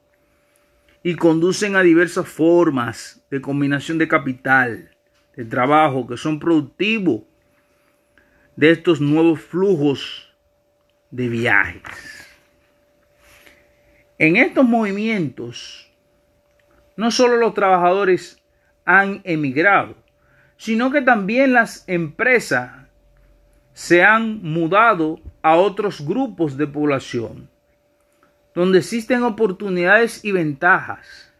y 1.03 1.15
conducen 1.15 1.75
a 1.75 1.81
diversas 1.81 2.27
formas 2.27 3.23
de 3.29 3.41
combinación 3.41 3.97
de 3.97 4.07
capital, 4.07 4.95
de 5.35 5.45
trabajo 5.45 6.07
que 6.07 6.17
son 6.17 6.39
productivos 6.39 7.21
de 8.55 8.71
estos 8.71 8.99
nuevos 8.99 9.39
flujos 9.39 10.35
de 11.11 11.29
viajes. 11.29 12.27
En 14.17 14.35
estos 14.35 14.65
movimientos, 14.65 15.89
no 16.97 17.09
solo 17.09 17.37
los 17.37 17.53
trabajadores 17.53 18.43
han 18.83 19.21
emigrado, 19.23 19.95
sino 20.59 20.91
que 20.91 21.01
también 21.01 21.53
las 21.53 21.85
empresas 21.87 22.69
se 23.71 24.03
han 24.03 24.43
mudado 24.43 25.21
a 25.41 25.55
otros 25.55 26.05
grupos 26.05 26.57
de 26.57 26.67
población, 26.67 27.49
donde 28.53 28.79
existen 28.79 29.23
oportunidades 29.23 30.25
y 30.25 30.33
ventajas 30.33 31.33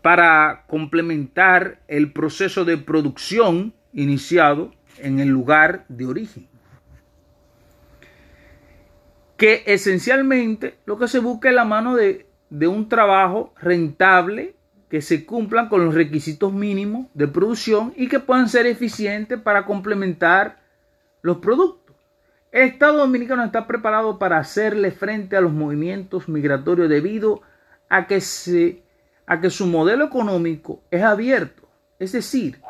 para 0.00 0.64
complementar 0.66 1.78
el 1.88 2.10
proceso 2.10 2.64
de 2.64 2.78
producción 2.78 3.74
iniciado 3.92 4.72
en 4.96 5.20
el 5.20 5.28
lugar 5.28 5.84
de 5.88 6.06
origen. 6.06 6.48
Que 9.36 9.62
esencialmente 9.66 10.78
lo 10.86 10.96
que 10.96 11.06
se 11.06 11.18
busca 11.18 11.50
es 11.50 11.54
la 11.54 11.66
mano 11.66 11.96
de, 11.96 12.26
de 12.48 12.66
un 12.66 12.88
trabajo 12.88 13.52
rentable 13.60 14.54
que 14.92 15.00
se 15.00 15.24
cumplan 15.24 15.70
con 15.70 15.86
los 15.86 15.94
requisitos 15.94 16.52
mínimos 16.52 17.06
de 17.14 17.26
producción 17.26 17.94
y 17.96 18.10
que 18.10 18.20
puedan 18.20 18.50
ser 18.50 18.66
eficientes 18.66 19.40
para 19.40 19.64
complementar 19.64 20.58
los 21.22 21.38
productos. 21.38 21.96
El 22.50 22.68
Estado 22.68 22.98
dominicano 22.98 23.42
está 23.42 23.66
preparado 23.66 24.18
para 24.18 24.36
hacerle 24.36 24.90
frente 24.90 25.34
a 25.34 25.40
los 25.40 25.50
movimientos 25.50 26.28
migratorios 26.28 26.90
debido 26.90 27.40
a 27.88 28.06
que, 28.06 28.20
se, 28.20 28.82
a 29.24 29.40
que 29.40 29.48
su 29.48 29.66
modelo 29.66 30.04
económico 30.04 30.82
es 30.90 31.02
abierto, 31.02 31.66
es 31.98 32.12
decir, 32.12 32.60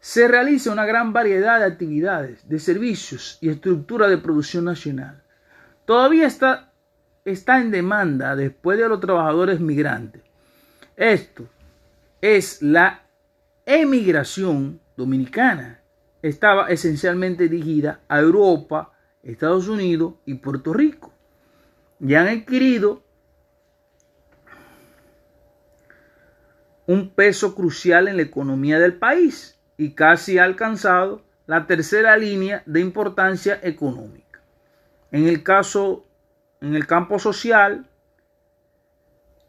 se 0.00 0.26
realiza 0.26 0.72
una 0.72 0.86
gran 0.86 1.12
variedad 1.12 1.60
de 1.60 1.66
actividades, 1.66 2.48
de 2.48 2.58
servicios 2.58 3.38
y 3.40 3.48
estructura 3.48 4.08
de 4.08 4.18
producción 4.18 4.64
nacional. 4.64 5.22
Todavía 5.84 6.26
está, 6.26 6.72
está 7.24 7.60
en 7.60 7.70
demanda 7.70 8.34
después 8.34 8.76
de 8.76 8.88
los 8.88 8.98
trabajadores 8.98 9.60
migrantes. 9.60 10.23
Esto 10.96 11.48
es 12.20 12.62
la 12.62 13.06
emigración 13.66 14.80
dominicana. 14.96 15.82
Estaba 16.22 16.68
esencialmente 16.68 17.48
dirigida 17.48 18.00
a 18.08 18.20
Europa, 18.20 18.92
Estados 19.22 19.68
Unidos 19.68 20.14
y 20.24 20.34
Puerto 20.34 20.72
Rico. 20.72 21.12
Y 22.00 22.14
han 22.14 22.28
adquirido 22.28 23.02
un 26.86 27.10
peso 27.10 27.54
crucial 27.54 28.08
en 28.08 28.16
la 28.16 28.22
economía 28.22 28.78
del 28.78 28.94
país 28.94 29.58
y 29.76 29.92
casi 29.92 30.38
ha 30.38 30.44
alcanzado 30.44 31.24
la 31.46 31.66
tercera 31.66 32.16
línea 32.16 32.62
de 32.66 32.80
importancia 32.80 33.58
económica. 33.62 34.40
En 35.10 35.26
el 35.26 35.42
caso, 35.42 36.06
en 36.60 36.74
el 36.74 36.86
campo 36.86 37.18
social, 37.18 37.88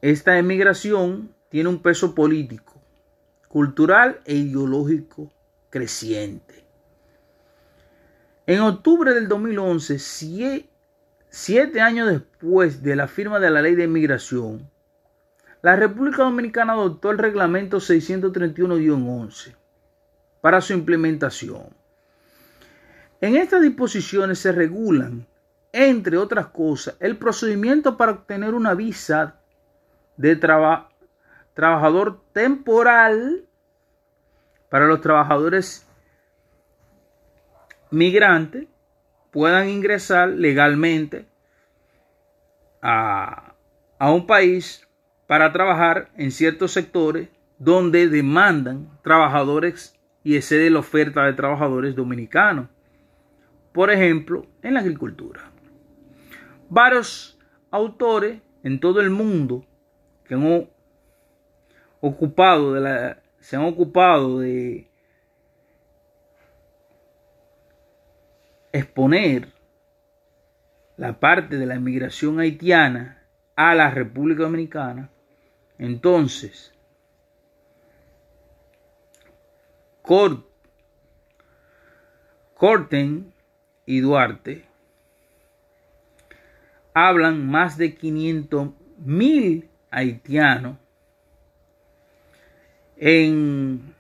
esta 0.02 0.38
emigración 0.38 1.35
tiene 1.50 1.70
un 1.70 1.82
peso 1.82 2.14
político, 2.16 2.82
cultural 3.48 4.22
e 4.26 4.36
ideológico 4.36 5.32
creciente. 5.70 6.66
En 8.48 8.62
octubre 8.62 9.14
del 9.14 9.28
2011, 9.28 9.98
siete 11.30 11.82
años 11.82 12.10
después 12.10 12.84
de 12.84 12.96
la 12.96 13.08
firma 13.08 13.40
de 13.40 13.50
la 13.50 13.62
ley 13.62 13.76
de 13.76 13.86
emigración, 13.86 14.70
la 15.62 15.76
República 15.76 16.24
Dominicana 16.24 16.74
adoptó 16.74 17.10
el 17.10 17.18
reglamento 17.18 17.78
631-11 17.78 19.56
para 20.40 20.62
su 20.62 20.74
implementación. 20.74 21.64
En 23.20 23.36
estas 23.36 23.64
disposiciones 23.64 24.38
se 24.38 24.52
regulan, 24.52 25.26
entre 25.72 26.18
otras 26.18 26.48
cosas, 26.48 26.96
el 27.00 27.18
procedimiento 27.18 27.98
para 27.98 28.12
obtener 28.12 28.54
una 28.54 28.76
visa 28.76 29.40
de 30.18 30.36
trabajador 31.56 32.22
temporal 32.34 33.46
para 34.70 34.86
los 34.86 35.02
trabajadores 35.02 35.88
migrantes 37.90 38.68
puedan 39.32 39.70
ingresar 39.70 40.30
legalmente 40.30 41.26
a, 42.82 43.56
a 43.98 44.12
un 44.12 44.28
país 44.28 44.88
para 45.28 45.52
trabajar 45.52 46.10
en 46.18 46.30
ciertos 46.32 46.72
sectores 46.72 47.30
donde 47.58 48.10
demandan 48.10 49.00
trabajadores 49.02 49.98
y 50.24 50.36
excede 50.36 50.70
la 50.70 50.80
oferta 50.80 51.24
de 51.24 51.34
trabajadores 51.34 51.96
dominicanos. 51.96 52.68
Por 53.72 53.92
ejemplo, 53.92 54.46
en 54.62 54.74
la 54.74 54.82
agricultura. 54.82 55.42
Varios 56.70 57.40
autores 57.72 58.42
en 58.64 58.80
todo 58.80 59.00
el 59.00 59.10
mundo 59.10 59.66
que 60.26 60.34
han 60.34 60.68
ocupado 62.06 62.74
de 62.74 62.82
la, 62.82 63.18
se 63.40 63.56
han 63.56 63.64
ocupado 63.64 64.40
de 64.40 64.88
exponer 68.72 69.48
la 70.98 71.20
parte 71.20 71.58
de 71.58 71.66
la 71.66 71.76
inmigración 71.76 72.40
haitiana 72.40 73.24
a 73.56 73.74
la 73.74 73.90
República 73.90 74.44
Dominicana, 74.44 75.10
entonces 75.78 76.74
Corten 82.56 83.34
y 83.86 84.00
Duarte 84.02 84.66
hablan 86.94 87.48
más 87.48 87.78
de 87.78 87.96
500 87.96 88.70
mil 89.00 89.70
haitianos 89.90 90.78
en, 92.98 93.94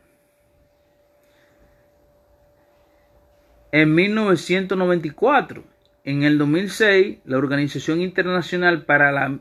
en 3.72 3.96
1994. 3.96 5.64
En 6.04 6.24
el 6.24 6.38
2006, 6.38 7.18
la 7.26 7.38
Organización 7.38 8.02
Internacional 8.02 8.84
para, 8.84 9.12
la, 9.12 9.39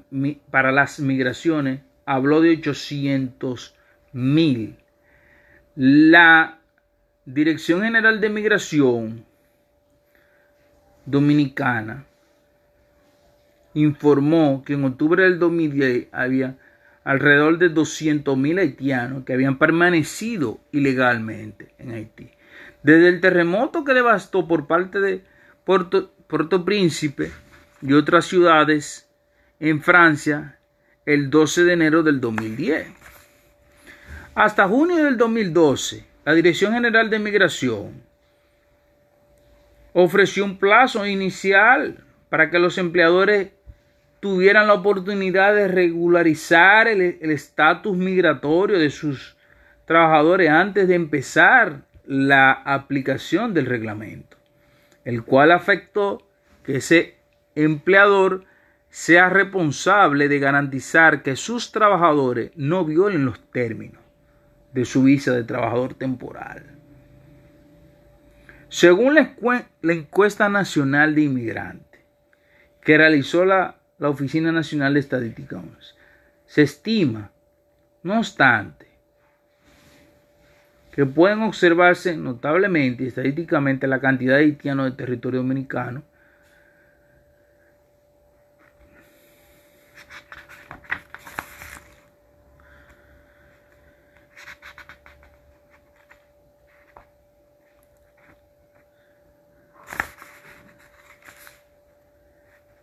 para 0.50 0.72
las 0.72 0.98
Migraciones 0.98 1.80
habló 2.06 2.40
de 2.40 2.52
800 2.52 3.74
mil. 4.12 4.76
La 5.76 6.58
Dirección 7.26 7.82
General 7.82 8.20
de 8.20 8.28
Migración 8.30 9.24
Dominicana 11.06 12.06
informó 13.74 14.62
que 14.64 14.74
en 14.74 14.84
octubre 14.84 15.22
del 15.22 15.38
2010 15.38 16.08
había 16.12 16.56
alrededor 17.04 17.58
de 17.58 17.70
200.000 17.70 18.58
haitianos 18.58 19.24
que 19.24 19.34
habían 19.34 19.58
permanecido 19.58 20.58
ilegalmente 20.72 21.74
en 21.78 21.92
Haití. 21.92 22.30
Desde 22.82 23.08
el 23.08 23.20
terremoto 23.20 23.84
que 23.84 23.94
devastó 23.94 24.48
por 24.48 24.66
parte 24.66 25.00
de 25.00 25.22
Puerto, 25.64 26.12
Puerto 26.26 26.64
Príncipe 26.64 27.30
y 27.82 27.92
otras 27.92 28.24
ciudades 28.24 29.08
en 29.60 29.82
Francia 29.82 30.58
el 31.06 31.30
12 31.30 31.64
de 31.64 31.72
enero 31.74 32.02
del 32.02 32.20
2010. 32.20 32.88
Hasta 34.34 34.66
junio 34.66 35.04
del 35.04 35.16
2012, 35.16 36.04
la 36.24 36.34
Dirección 36.34 36.72
General 36.72 37.08
de 37.10 37.18
Migración 37.18 38.02
ofreció 39.92 40.44
un 40.44 40.58
plazo 40.58 41.06
inicial 41.06 42.04
para 42.28 42.50
que 42.50 42.58
los 42.58 42.78
empleadores 42.78 43.52
tuvieran 44.24 44.68
la 44.68 44.72
oportunidad 44.72 45.54
de 45.54 45.68
regularizar 45.68 46.88
el 46.88 47.30
estatus 47.30 47.94
migratorio 47.94 48.78
de 48.78 48.88
sus 48.88 49.36
trabajadores 49.84 50.48
antes 50.48 50.88
de 50.88 50.94
empezar 50.94 51.82
la 52.06 52.52
aplicación 52.52 53.52
del 53.52 53.66
reglamento, 53.66 54.38
el 55.04 55.24
cual 55.24 55.52
afectó 55.52 56.26
que 56.62 56.76
ese 56.76 57.18
empleador 57.54 58.46
sea 58.88 59.28
responsable 59.28 60.28
de 60.28 60.38
garantizar 60.38 61.22
que 61.22 61.36
sus 61.36 61.70
trabajadores 61.70 62.50
no 62.56 62.86
violen 62.86 63.26
los 63.26 63.38
términos 63.50 64.00
de 64.72 64.86
su 64.86 65.02
visa 65.02 65.34
de 65.34 65.44
trabajador 65.44 65.92
temporal. 65.92 66.64
Según 68.70 69.16
la, 69.16 69.36
encuesta 69.82 70.48
nacional 70.48 71.14
de 71.14 71.20
inmigrantes 71.20 72.00
que 72.80 72.96
realizó 72.96 73.44
la, 73.44 73.83
la 73.98 74.08
Oficina 74.08 74.52
Nacional 74.52 74.94
de 74.94 75.00
Estadística, 75.00 75.62
se 76.46 76.62
estima, 76.62 77.30
no 78.02 78.18
obstante, 78.18 78.86
que 80.92 81.06
pueden 81.06 81.42
observarse 81.42 82.16
notablemente 82.16 83.04
y 83.04 83.08
estadísticamente 83.08 83.86
la 83.86 84.00
cantidad 84.00 84.36
de 84.36 84.44
haitianos 84.44 84.86
del 84.86 84.96
territorio 84.96 85.40
dominicano 85.40 86.02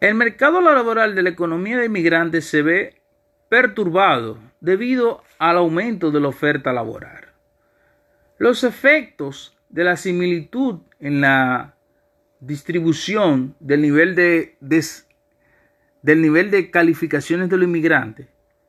El 0.02 0.16
mercado 0.16 0.62
laboral 0.62 1.14
de 1.14 1.22
la 1.22 1.30
economía 1.30 1.78
de 1.78 1.86
inmigrantes 1.86 2.46
se 2.46 2.64
ve 2.64 3.04
perturbado 3.50 4.40
debido 4.60 5.22
al 5.38 5.58
aumento 5.58 6.10
de 6.10 6.20
la 6.20 6.30
oferta 6.30 6.74
laboral. 6.74 7.28
Los 8.40 8.64
efectos 8.64 9.56
de 9.70 9.84
la 9.84 9.98
similitud 9.98 10.80
en 11.00 11.22
la 11.22 11.76
distribución 12.40 13.56
del 13.60 13.84
nivel 13.84 14.16
de, 14.16 14.58
del 16.02 16.22
nivel 16.24 16.50
de 16.50 16.72
calificaciones 16.72 17.48
de 17.52 17.58
los 17.58 17.68
inmigrantes 17.68 18.28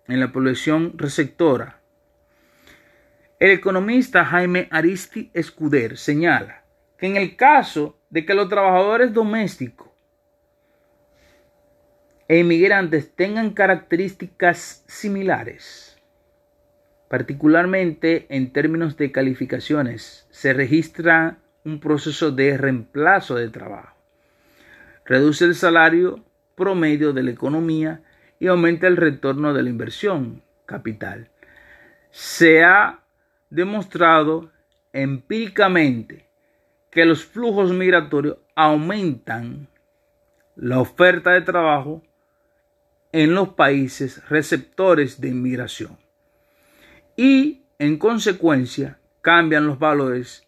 en 0.09 0.21
la 0.21 0.33
población 0.33 0.99
receptora. 0.99 1.81
El 3.41 3.53
economista 3.53 4.27
Jaime 4.27 4.69
Aristi 4.71 5.31
Escuder 5.33 5.97
señala 5.97 6.65
que 6.99 7.07
en 7.07 7.17
el 7.17 7.37
caso 7.37 7.99
de 8.11 8.27
que 8.27 8.35
los 8.35 8.51
trabajadores 8.51 9.15
domésticos 9.15 9.92
e 12.33 12.39
inmigrantes 12.39 13.15
tengan 13.15 13.51
características 13.51 14.85
similares, 14.89 15.99
Particularmente 17.11 18.25
en 18.31 18.55
términos 18.55 18.97
de 18.97 19.13
calificaciones, 19.13 20.27
se 20.31 20.55
registra 20.55 21.37
un 21.63 21.79
proceso 21.79 22.31
de 22.31 22.57
reemplazo 22.57 23.35
de 23.35 23.51
trabajo. 23.51 23.95
Reduce 25.05 25.45
el 25.45 25.55
salario 25.55 26.25
promedio 26.55 27.13
de 27.13 27.23
la 27.23 27.33
economía 27.33 28.03
y 28.41 28.47
aumenta 28.47 28.87
el 28.87 28.97
retorno 28.97 29.53
de 29.53 29.65
la 29.65 29.69
inversión 29.69 30.43
capital. 30.65 31.29
Se 32.13 32.65
ha 32.65 33.01
demostrado 33.51 34.51
empíricamente 34.95 36.31
que 36.91 37.05
los 37.05 37.27
flujos 37.27 37.75
migratorios 37.75 38.39
aumentan 38.55 39.69
la 40.57 40.81
oferta 40.81 41.33
de 41.33 41.43
trabajo 41.43 42.03
en 43.13 43.35
los 43.35 43.51
países 43.51 44.27
receptores 44.29 45.21
de 45.21 45.29
inmigración 45.29 45.99
y 47.17 47.67
en 47.79 47.99
consecuencia 47.99 48.99
cambian 49.21 49.67
los 49.67 49.79
valores 49.79 50.47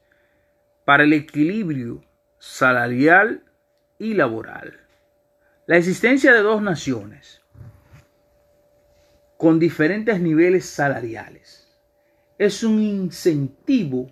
para 0.85 1.05
el 1.05 1.13
equilibrio 1.13 2.03
salarial 2.39 3.43
y 3.99 4.15
laboral. 4.15 4.81
La 5.67 5.77
existencia 5.77 6.33
de 6.33 6.41
dos 6.41 6.63
naciones 6.63 7.43
con 9.37 9.59
diferentes 9.59 10.21
niveles 10.21 10.65
salariales 10.65 11.69
es 12.39 12.63
un 12.65 12.83
incentivo 12.83 14.11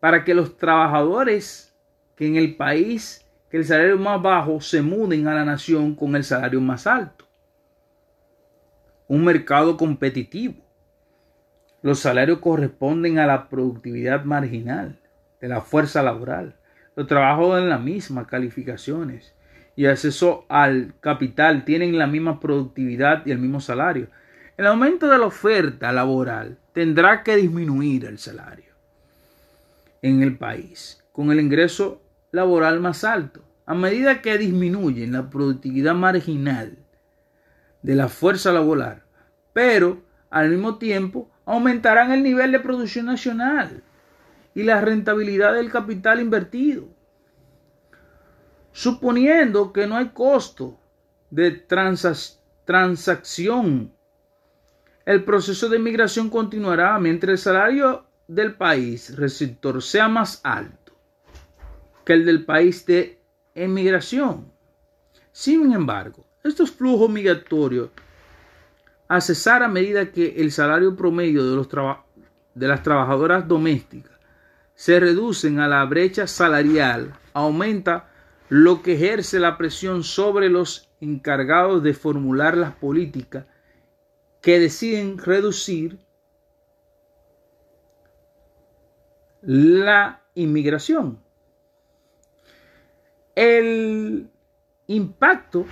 para 0.00 0.24
que 0.24 0.34
los 0.34 0.56
trabajadores 0.56 1.74
que 2.14 2.26
en 2.26 2.36
el 2.36 2.56
país 2.56 3.24
que 3.50 3.58
el 3.58 3.64
salario 3.64 3.98
más 3.98 4.20
bajo 4.20 4.60
se 4.60 4.82
muden 4.82 5.28
a 5.28 5.34
la 5.34 5.44
nación 5.44 5.94
con 5.94 6.16
el 6.16 6.24
salario 6.24 6.60
más 6.60 6.86
alto. 6.86 7.25
Un 9.08 9.24
mercado 9.24 9.76
competitivo 9.76 10.66
los 11.86 12.00
salarios 12.00 12.40
corresponden 12.40 13.20
a 13.20 13.26
la 13.26 13.48
productividad 13.48 14.24
marginal 14.24 14.98
de 15.40 15.46
la 15.46 15.60
fuerza 15.60 16.02
laboral. 16.02 16.56
Los 16.96 17.06
trabajos 17.06 17.60
en 17.60 17.68
las 17.68 17.80
mismas 17.80 18.26
calificaciones 18.26 19.34
y 19.76 19.86
acceso 19.86 20.46
al 20.48 20.94
capital 20.98 21.64
tienen 21.64 21.96
la 21.96 22.08
misma 22.08 22.40
productividad 22.40 23.24
y 23.24 23.30
el 23.30 23.38
mismo 23.38 23.60
salario. 23.60 24.08
El 24.56 24.66
aumento 24.66 25.08
de 25.08 25.18
la 25.18 25.26
oferta 25.26 25.92
laboral 25.92 26.58
tendrá 26.72 27.22
que 27.22 27.36
disminuir 27.36 28.06
el 28.06 28.18
salario 28.18 28.74
en 30.02 30.24
el 30.24 30.36
país 30.36 31.04
con 31.12 31.30
el 31.30 31.38
ingreso 31.38 32.02
laboral 32.32 32.80
más 32.80 33.04
alto. 33.04 33.44
A 33.64 33.74
medida 33.74 34.22
que 34.22 34.38
disminuye 34.38 35.06
la 35.06 35.30
productividad 35.30 35.94
marginal 35.94 36.78
de 37.86 37.94
la 37.94 38.08
fuerza 38.08 38.50
laboral, 38.52 39.04
pero 39.52 40.02
al 40.28 40.50
mismo 40.50 40.76
tiempo 40.76 41.30
aumentarán 41.44 42.10
el 42.10 42.24
nivel 42.24 42.50
de 42.50 42.58
producción 42.58 43.06
nacional 43.06 43.84
y 44.56 44.64
la 44.64 44.80
rentabilidad 44.80 45.54
del 45.54 45.70
capital 45.70 46.18
invertido. 46.18 46.88
Suponiendo 48.72 49.72
que 49.72 49.86
no 49.86 49.96
hay 49.96 50.08
costo 50.08 50.80
de 51.30 51.52
transacción, 52.64 53.92
el 55.04 55.22
proceso 55.22 55.68
de 55.68 55.78
migración 55.78 56.28
continuará 56.28 56.98
mientras 56.98 57.30
el 57.30 57.38
salario 57.38 58.06
del 58.26 58.56
país 58.56 59.14
receptor 59.14 59.80
sea 59.80 60.08
más 60.08 60.40
alto 60.42 60.92
que 62.04 62.14
el 62.14 62.26
del 62.26 62.44
país 62.44 62.84
de 62.84 63.20
emigración. 63.54 64.50
Sin 65.30 65.72
embargo, 65.72 66.25
estos 66.48 66.70
flujos 66.70 67.10
migratorios 67.10 67.90
a 69.08 69.20
cesar 69.20 69.62
a 69.62 69.68
medida 69.68 70.10
que 70.10 70.34
el 70.38 70.50
salario 70.50 70.96
promedio 70.96 71.44
de, 71.44 71.96
de 72.54 72.68
las 72.68 72.82
trabajadoras 72.82 73.46
domésticas 73.46 74.18
se 74.74 75.00
reducen 75.00 75.58
a 75.60 75.68
la 75.68 75.84
brecha 75.84 76.26
salarial, 76.26 77.14
aumenta 77.32 78.10
lo 78.48 78.82
que 78.82 78.94
ejerce 78.94 79.40
la 79.40 79.56
presión 79.56 80.04
sobre 80.04 80.50
los 80.50 80.90
encargados 81.00 81.82
de 81.82 81.94
formular 81.94 82.56
las 82.56 82.74
políticas 82.74 83.46
que 84.40 84.60
deciden 84.60 85.18
reducir 85.18 85.98
la 89.42 90.22
inmigración. 90.34 91.20
El 93.34 94.30
impacto 94.86 95.66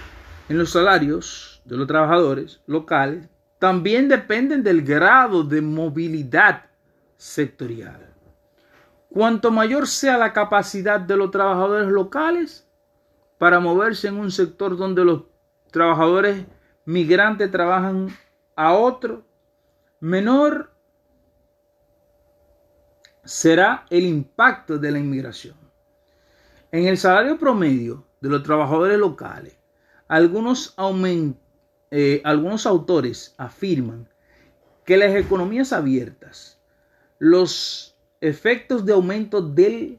en 0.48 0.58
los 0.58 0.70
salarios 0.70 1.62
de 1.64 1.76
los 1.76 1.86
trabajadores 1.86 2.60
locales 2.66 3.28
también 3.58 4.08
dependen 4.08 4.62
del 4.62 4.82
grado 4.82 5.42
de 5.42 5.62
movilidad 5.62 6.64
sectorial. 7.16 8.14
Cuanto 9.08 9.50
mayor 9.50 9.86
sea 9.86 10.18
la 10.18 10.32
capacidad 10.32 11.00
de 11.00 11.16
los 11.16 11.30
trabajadores 11.30 11.88
locales 11.88 12.68
para 13.38 13.60
moverse 13.60 14.08
en 14.08 14.16
un 14.16 14.30
sector 14.30 14.76
donde 14.76 15.04
los 15.04 15.22
trabajadores 15.70 16.44
migrantes 16.84 17.50
trabajan 17.50 18.08
a 18.56 18.74
otro, 18.74 19.24
menor 20.00 20.70
será 23.24 23.86
el 23.88 24.04
impacto 24.04 24.78
de 24.78 24.90
la 24.90 24.98
inmigración. 24.98 25.56
En 26.70 26.86
el 26.86 26.98
salario 26.98 27.38
promedio 27.38 28.04
de 28.20 28.28
los 28.28 28.42
trabajadores 28.42 28.98
locales, 28.98 29.56
algunos, 30.08 30.74
eh, 31.90 32.20
algunos 32.24 32.66
autores 32.66 33.34
afirman 33.38 34.08
que 34.84 34.96
las 34.96 35.14
economías 35.14 35.72
abiertas, 35.72 36.58
los 37.18 37.96
efectos 38.20 38.84
de 38.84 38.92
aumento 38.92 39.40
del, 39.40 39.98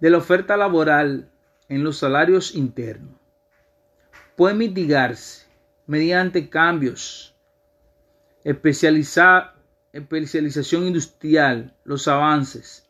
de 0.00 0.10
la 0.10 0.18
oferta 0.18 0.56
laboral 0.56 1.30
en 1.68 1.84
los 1.84 1.98
salarios 1.98 2.54
internos 2.54 3.14
pueden 4.36 4.58
mitigarse 4.58 5.46
mediante 5.86 6.50
cambios, 6.50 7.34
especialización 8.44 10.86
industrial, 10.86 11.74
los 11.84 12.06
avances 12.06 12.86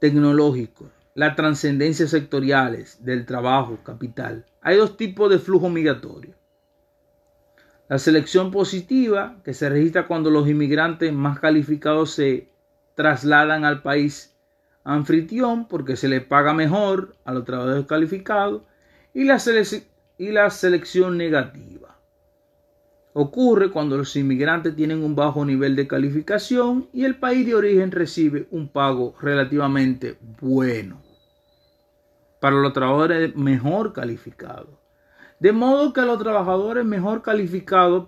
tecnológicos, 0.00 0.90
las 1.14 1.36
trascendencias 1.36 2.10
sectoriales 2.10 3.04
del 3.04 3.24
trabajo 3.24 3.78
capital. 3.84 4.44
Hay 4.60 4.76
dos 4.76 4.96
tipos 4.96 5.30
de 5.30 5.38
flujo 5.38 5.68
migratorio. 5.68 6.34
La 7.88 7.98
selección 7.98 8.50
positiva, 8.50 9.36
que 9.44 9.54
se 9.54 9.68
registra 9.68 10.08
cuando 10.08 10.30
los 10.30 10.48
inmigrantes 10.48 11.12
más 11.12 11.38
calificados 11.38 12.12
se 12.12 12.48
trasladan 12.96 13.64
al 13.64 13.82
país 13.82 14.34
anfitrión 14.82 15.68
porque 15.68 15.96
se 15.96 16.08
le 16.08 16.20
paga 16.20 16.52
mejor 16.52 17.14
a 17.24 17.32
los 17.32 17.44
trabajadores 17.44 17.86
calificados 17.86 18.62
y 19.12 19.24
la 19.24 20.50
selección 20.50 21.16
negativa. 21.16 21.96
Ocurre 23.12 23.70
cuando 23.70 23.96
los 23.96 24.16
inmigrantes 24.16 24.74
tienen 24.74 25.04
un 25.04 25.14
bajo 25.14 25.44
nivel 25.44 25.76
de 25.76 25.86
calificación 25.86 26.88
y 26.92 27.04
el 27.04 27.14
país 27.14 27.46
de 27.46 27.54
origen 27.54 27.92
recibe 27.92 28.48
un 28.50 28.68
pago 28.68 29.14
relativamente 29.20 30.18
bueno 30.40 31.03
para 32.44 32.56
los 32.56 32.74
trabajadores 32.74 33.34
mejor 33.36 33.94
calificados. 33.94 34.68
De 35.40 35.50
modo 35.52 35.94
que 35.94 36.02
los 36.02 36.18
trabajadores 36.18 36.84
mejor 36.84 37.22
calificados 37.22 38.04